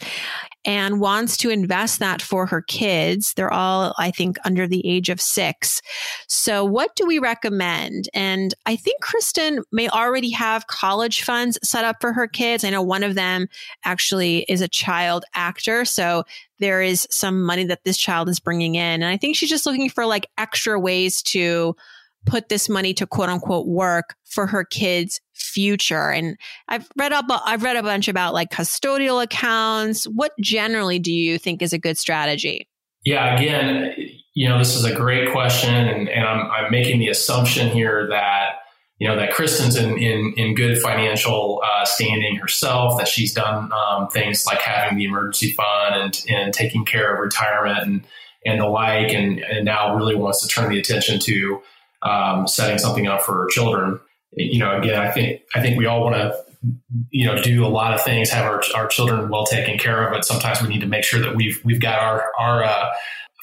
and 0.64 1.00
wants 1.00 1.37
to 1.38 1.50
invest 1.50 1.98
that 1.98 2.20
for 2.20 2.46
her 2.46 2.61
kids. 2.62 3.33
They're 3.35 3.52
all, 3.52 3.94
I 3.98 4.11
think, 4.11 4.37
under 4.44 4.66
the 4.68 4.87
age 4.87 5.09
of 5.09 5.20
six. 5.20 5.80
So, 6.28 6.64
what 6.64 6.94
do 6.96 7.06
we 7.06 7.18
recommend? 7.18 8.09
And 8.12 8.54
I 8.66 8.76
think 8.76 9.00
Kristen 9.00 9.64
may 9.72 9.88
already 9.88 10.30
have 10.30 10.66
college 10.66 11.22
funds 11.22 11.59
set 11.62 11.85
up 11.85 11.96
for 12.00 12.12
her 12.12 12.28
kids. 12.28 12.62
I 12.62 12.70
know 12.70 12.83
one 12.83 13.02
of 13.02 13.14
them 13.14 13.48
actually 13.85 14.44
is 14.48 14.61
a 14.61 14.68
child 14.68 15.24
actor. 15.35 15.85
So, 15.85 16.24
there 16.59 16.83
is 16.83 17.09
some 17.11 17.42
money 17.42 17.64
that 17.64 17.85
this 17.85 17.96
child 17.96 18.28
is 18.28 18.38
bringing 18.38 18.74
in. 18.74 19.02
And 19.02 19.06
I 19.06 19.16
think 19.16 19.35
she's 19.35 19.50
just 19.50 19.66
looking 19.66 19.88
for 19.88 20.04
like 20.04 20.26
extra 20.37 20.78
ways 20.78 21.22
to 21.22 21.74
put 22.26 22.48
this 22.48 22.68
money 22.68 22.94
to 22.94 23.06
quote 23.06 23.28
unquote 23.28 23.66
work 23.66 24.14
for 24.24 24.46
her 24.46 24.64
kids 24.64 25.20
future. 25.35 26.11
And 26.11 26.37
i've 26.68 26.88
read 26.96 27.12
up 27.12 27.26
i've 27.28 27.62
read 27.62 27.76
a 27.76 27.83
bunch 27.83 28.09
about 28.09 28.35
like 28.35 28.50
custodial 28.50 29.22
accounts. 29.22 30.04
What 30.04 30.33
generally 30.40 30.98
do 30.98 31.12
you 31.12 31.38
think 31.38 31.62
is 31.62 31.72
a 31.72 31.78
good 31.78 31.98
strategy? 31.98 32.68
Yeah 33.04 33.37
again 33.37 33.94
you 34.35 34.48
know 34.48 34.59
this 34.59 34.74
is 34.74 34.85
a 34.85 34.94
great 34.94 35.30
question 35.33 35.74
and, 35.74 36.09
and 36.09 36.26
I'm, 36.26 36.50
I'm 36.50 36.70
making 36.70 37.00
the 37.00 37.09
assumption 37.09 37.68
here 37.68 38.09
that 38.09 38.56
you 38.98 39.09
know 39.09 39.16
that 39.16 39.33
kristen's 39.33 39.76
in 39.76 39.98
in, 39.98 40.35
in 40.37 40.54
good 40.54 40.78
financial 40.78 41.62
uh, 41.64 41.85
standing 41.85 42.37
herself 42.37 42.98
that 42.98 43.09
she's 43.09 43.33
done 43.35 43.72
um, 43.72 44.09
things 44.09 44.46
like 44.46 44.61
having 44.61 44.98
the 44.98 45.04
emergency 45.04 45.52
fund 45.52 45.94
and, 45.94 46.24
and 46.28 46.54
taking 46.54 46.85
care 46.85 47.14
of 47.14 47.20
retirement 47.20 47.78
and 47.83 48.04
and 48.46 48.61
the 48.61 48.66
like 48.66 49.12
and, 49.12 49.40
and 49.40 49.64
now 49.64 49.94
really 49.96 50.14
wants 50.14 50.42
to 50.42 50.48
turn 50.48 50.70
the 50.70 50.78
attention 50.78 51.18
to 51.20 51.61
um, 52.02 52.46
setting 52.48 52.78
something 52.78 53.06
up 53.06 53.22
for 53.22 53.46
children. 53.50 54.00
You 54.32 54.58
know, 54.58 54.78
again, 54.78 55.00
I 55.00 55.10
think 55.10 55.42
I 55.54 55.60
think 55.60 55.78
we 55.78 55.86
all 55.86 56.04
want 56.04 56.16
to 56.16 56.36
you 57.10 57.26
know 57.26 57.40
do 57.42 57.64
a 57.64 57.68
lot 57.68 57.94
of 57.94 58.02
things, 58.02 58.30
have 58.30 58.44
our, 58.44 58.62
our 58.74 58.86
children 58.86 59.28
well 59.28 59.46
taken 59.46 59.78
care 59.78 60.06
of, 60.06 60.12
but 60.12 60.24
sometimes 60.24 60.62
we 60.62 60.68
need 60.68 60.80
to 60.80 60.86
make 60.86 61.04
sure 61.04 61.20
that 61.20 61.34
we've 61.34 61.60
we've 61.64 61.80
got 61.80 61.98
our 62.00 62.30
our 62.38 62.62
uh, 62.62 62.90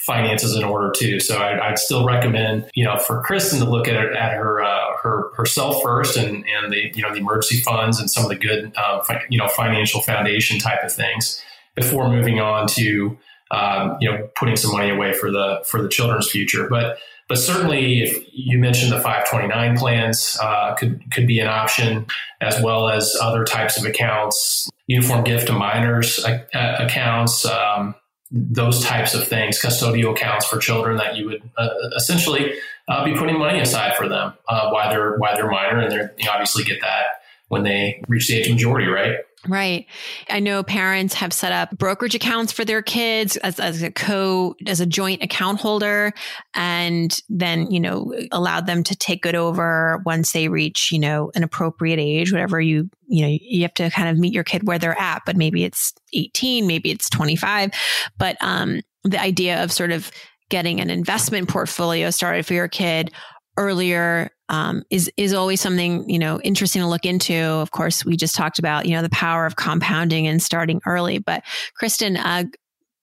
finances 0.07 0.55
in 0.55 0.63
order 0.63 0.91
too. 0.95 1.19
So 1.19 1.37
I, 1.37 1.69
would 1.69 1.79
still 1.79 2.05
recommend, 2.05 2.69
you 2.73 2.85
know, 2.85 2.97
for 2.97 3.21
Kristen 3.23 3.59
to 3.59 3.65
look 3.65 3.87
at 3.87 3.95
it 3.95 4.15
at 4.15 4.33
her 4.33 4.61
uh, 4.61 4.97
her 5.03 5.31
herself 5.35 5.83
first, 5.83 6.17
and 6.17 6.45
and 6.47 6.71
the 6.71 6.91
you 6.95 7.01
know 7.01 7.13
the 7.13 7.19
emergency 7.19 7.57
funds 7.57 7.99
and 7.99 8.09
some 8.09 8.23
of 8.23 8.29
the 8.29 8.35
good 8.35 8.71
uh, 8.77 9.01
fi- 9.03 9.25
you 9.29 9.37
know 9.37 9.47
financial 9.47 10.01
foundation 10.01 10.59
type 10.59 10.83
of 10.83 10.91
things 10.91 11.41
before 11.75 12.09
moving 12.09 12.39
on 12.39 12.67
to 12.67 13.17
um, 13.51 13.97
you 13.99 14.09
know 14.09 14.29
putting 14.35 14.55
some 14.55 14.71
money 14.71 14.89
away 14.89 15.13
for 15.13 15.31
the 15.31 15.63
for 15.65 15.81
the 15.81 15.89
children's 15.89 16.29
future. 16.29 16.67
But 16.69 16.97
but 17.29 17.37
certainly, 17.37 18.03
if 18.03 18.25
you 18.31 18.57
mentioned 18.57 18.91
the 18.91 19.01
529 19.01 19.77
plans, 19.77 20.37
uh, 20.41 20.75
could 20.75 21.01
could 21.11 21.27
be 21.27 21.39
an 21.39 21.47
option, 21.47 22.05
as 22.39 22.61
well 22.61 22.87
as 22.87 23.17
other 23.21 23.43
types 23.43 23.77
of 23.77 23.85
accounts, 23.85 24.69
uniform 24.87 25.23
gift 25.25 25.47
to 25.47 25.53
minors 25.53 26.23
uh, 26.23 26.45
accounts, 26.79 27.45
um, 27.45 27.95
those 28.31 28.83
types 28.83 29.13
of 29.13 29.27
things, 29.27 29.61
custodial 29.61 30.11
accounts 30.11 30.45
for 30.45 30.57
children 30.57 30.97
that 30.97 31.17
you 31.17 31.25
would 31.25 31.49
uh, 31.57 31.69
essentially 31.97 32.53
uh, 32.87 33.03
be 33.03 33.13
putting 33.13 33.37
money 33.37 33.59
aside 33.59 33.95
for 33.97 34.07
them 34.07 34.33
uh, 34.47 34.69
while 34.69 34.89
they're 34.89 35.17
while 35.17 35.35
they're 35.35 35.51
minor, 35.51 35.79
and 35.79 35.91
they 35.91 36.27
obviously 36.27 36.63
get 36.63 36.79
that 36.79 37.16
when 37.47 37.63
they 37.63 38.01
reach 38.07 38.27
the 38.27 38.37
age 38.37 38.47
of 38.47 38.53
majority, 38.53 38.87
right? 38.87 39.15
Right. 39.47 39.85
I 40.29 40.39
know 40.39 40.63
parents 40.63 41.13
have 41.13 41.31
set 41.31 41.51
up 41.51 41.77
brokerage 41.77 42.15
accounts 42.15 42.51
for 42.51 42.65
their 42.65 42.81
kids 42.81 43.37
as, 43.37 43.59
as 43.59 43.81
a 43.81 43.91
co, 43.91 44.55
as 44.65 44.81
a 44.81 44.85
joint 44.85 45.23
account 45.23 45.61
holder, 45.61 46.11
and 46.53 47.15
then, 47.29 47.71
you 47.71 47.79
know, 47.79 48.13
allowed 48.31 48.65
them 48.65 48.83
to 48.83 48.95
take 48.95 49.25
it 49.25 49.35
over 49.35 50.01
once 50.05 50.31
they 50.31 50.49
reach, 50.49 50.91
you 50.91 50.99
know, 50.99 51.31
an 51.35 51.43
appropriate 51.43 51.99
age, 51.99 52.31
whatever 52.31 52.59
you, 52.59 52.89
you 53.07 53.21
know, 53.21 53.37
you 53.39 53.61
have 53.61 53.73
to 53.75 53.89
kind 53.91 54.09
of 54.09 54.17
meet 54.17 54.33
your 54.33 54.43
kid 54.43 54.67
where 54.67 54.79
they're 54.79 54.99
at, 54.99 55.21
but 55.25 55.37
maybe 55.37 55.63
it's 55.63 55.93
18, 56.13 56.67
maybe 56.67 56.91
it's 56.91 57.09
25. 57.09 57.71
But, 58.17 58.37
um, 58.41 58.81
the 59.03 59.21
idea 59.21 59.63
of 59.63 59.71
sort 59.71 59.91
of 59.91 60.11
getting 60.49 60.81
an 60.81 60.89
investment 60.89 61.47
portfolio 61.47 62.09
started 62.09 62.45
for 62.45 62.53
your 62.53 62.67
kid 62.67 63.11
earlier 63.57 64.31
um, 64.49 64.83
is 64.89 65.11
is 65.17 65.33
always 65.33 65.61
something 65.61 66.09
you 66.09 66.19
know 66.19 66.39
interesting 66.41 66.81
to 66.81 66.87
look 66.87 67.05
into. 67.05 67.35
Of 67.35 67.71
course, 67.71 68.05
we 68.05 68.15
just 68.15 68.35
talked 68.35 68.59
about 68.59 68.85
you 68.85 68.95
know 68.95 69.01
the 69.01 69.09
power 69.09 69.45
of 69.45 69.55
compounding 69.55 70.27
and 70.27 70.41
starting 70.41 70.81
early. 70.85 71.19
But 71.19 71.43
Kristen, 71.75 72.17
uh, 72.17 72.45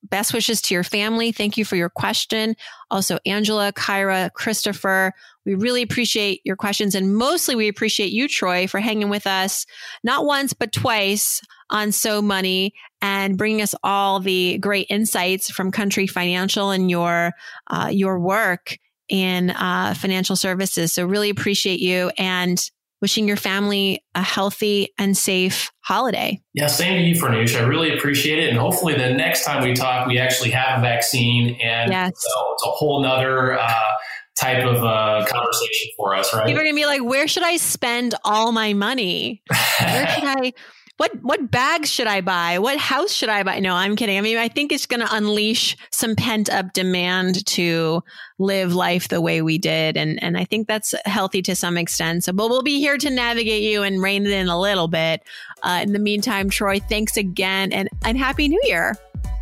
best 0.02 0.33
wishes 0.33 0.61
to 0.62 0.74
your 0.74 0.85
family. 0.85 1.33
Thank 1.33 1.57
you 1.57 1.64
for 1.64 1.76
your 1.76 1.88
question. 1.90 2.57
Also, 2.90 3.18
Angela, 3.24 3.72
Kyra, 3.72 4.33
Christopher, 4.33 5.12
we 5.46 5.54
really 5.54 5.83
appreciate 5.83 6.40
your 6.44 6.57
questions, 6.57 6.94
and 6.94 7.14
mostly 7.14 7.54
we 7.54 7.68
appreciate 7.68 8.12
you, 8.12 8.28
Troy, 8.28 8.66
for 8.66 8.80
hanging 8.80 9.11
with 9.11 9.26
us 9.26 9.66
not 10.02 10.24
once 10.24 10.52
but 10.52 10.72
twice 10.72 11.40
on 11.70 11.92
So 11.92 12.22
Money 12.22 12.74
and 13.02 13.37
bringing 13.37 13.61
us 13.61 13.74
all 13.83 14.20
the 14.20 14.59
great 14.59 14.87
insights 14.88 15.50
from 15.50 15.70
Country 15.70 16.07
Financial 16.07 16.70
and 16.70 16.90
your 16.90 17.33
uh, 17.66 17.88
your 17.90 18.18
work 18.18 18.78
in 19.08 19.50
uh, 19.50 19.94
financial 19.96 20.36
services. 20.36 20.92
So, 20.92 21.04
really 21.04 21.30
appreciate 21.30 21.80
you 21.80 22.10
and 22.18 22.58
wishing 23.00 23.28
your 23.28 23.36
family 23.36 24.02
a 24.14 24.22
healthy 24.22 24.88
and 24.98 25.16
safe 25.16 25.70
holiday. 25.80 26.40
Yeah, 26.54 26.68
same 26.68 26.94
to 26.94 27.02
you, 27.02 27.20
Farnoosh. 27.20 27.54
I 27.54 27.66
really 27.66 27.94
appreciate 27.94 28.38
it. 28.38 28.48
And 28.48 28.58
hopefully, 28.58 28.94
the 28.94 29.12
next 29.12 29.44
time 29.44 29.62
we 29.62 29.74
talk, 29.74 30.06
we 30.06 30.18
actually 30.18 30.50
have 30.50 30.78
a 30.78 30.82
vaccine 30.82 31.58
and 31.62 31.92
yes. 31.92 32.12
so 32.14 32.44
it's 32.52 32.62
a 32.66 32.70
whole 32.70 33.02
nother. 33.02 33.58
Uh, 33.58 33.90
type 34.36 34.64
of 34.64 34.82
uh, 34.82 35.24
conversation 35.28 35.90
for 35.96 36.12
us, 36.12 36.34
right? 36.34 36.46
People 36.46 36.60
are 36.60 36.64
gonna 36.64 36.74
be 36.74 36.86
like, 36.86 37.04
"Where 37.04 37.28
should 37.28 37.44
I 37.44 37.56
spend 37.56 38.16
all 38.24 38.50
my 38.50 38.72
money? 38.72 39.42
Where 39.78 40.08
should 40.08 40.24
I 40.26 40.52
what 40.96 41.11
what 41.22 41.50
bags 41.50 41.90
should 41.90 42.07
I 42.07 42.20
buy? 42.20 42.59
What 42.61 42.78
house 42.78 43.12
should 43.12 43.28
I 43.28 43.42
buy? 43.42 43.59
No, 43.59 43.74
I'm 43.74 43.96
kidding. 43.96 44.16
I 44.16 44.20
mean, 44.20 44.37
I 44.37 44.48
think 44.48 44.70
it's 44.70 44.87
going 44.87 45.00
to 45.00 45.12
unleash 45.14 45.76
some 45.90 46.14
pent 46.14 46.48
up 46.48 46.72
demand 46.72 47.44
to 47.46 48.02
live 48.38 48.74
life 48.74 49.09
the 49.09 49.20
way 49.20 49.42
we 49.42 49.59
did, 49.59 49.96
and 49.96 50.22
and 50.22 50.38
I 50.38 50.44
think 50.44 50.68
that's 50.68 50.94
healthy 51.04 51.42
to 51.42 51.57
some 51.57 51.76
extent. 51.76 52.24
So, 52.24 52.33
but 52.33 52.48
we'll 52.48 52.62
be 52.62 52.78
here 52.78 52.96
to 52.96 53.11
navigate 53.11 53.62
you 53.62 53.83
and 53.83 54.00
rein 54.00 54.24
it 54.24 54.33
in 54.33 54.48
a 54.48 54.59
little 54.59 54.88
bit. 54.88 55.22
Uh, 55.64 55.80
in 55.83 55.92
the 55.92 55.98
meantime, 55.98 56.48
Troy, 56.48 56.78
thanks 56.78 57.16
again, 57.16 57.72
and 57.72 57.88
and 58.04 58.16
happy 58.16 58.48
New 58.48 58.62
Year. 58.64 58.96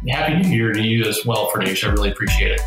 Happy 0.08 0.36
New 0.36 0.48
Year 0.48 0.72
to 0.72 0.80
you 0.80 1.04
as 1.04 1.24
well, 1.26 1.50
Farnoosh. 1.50 1.86
I 1.86 1.92
really 1.92 2.10
appreciate 2.10 2.52
it. 2.52 2.60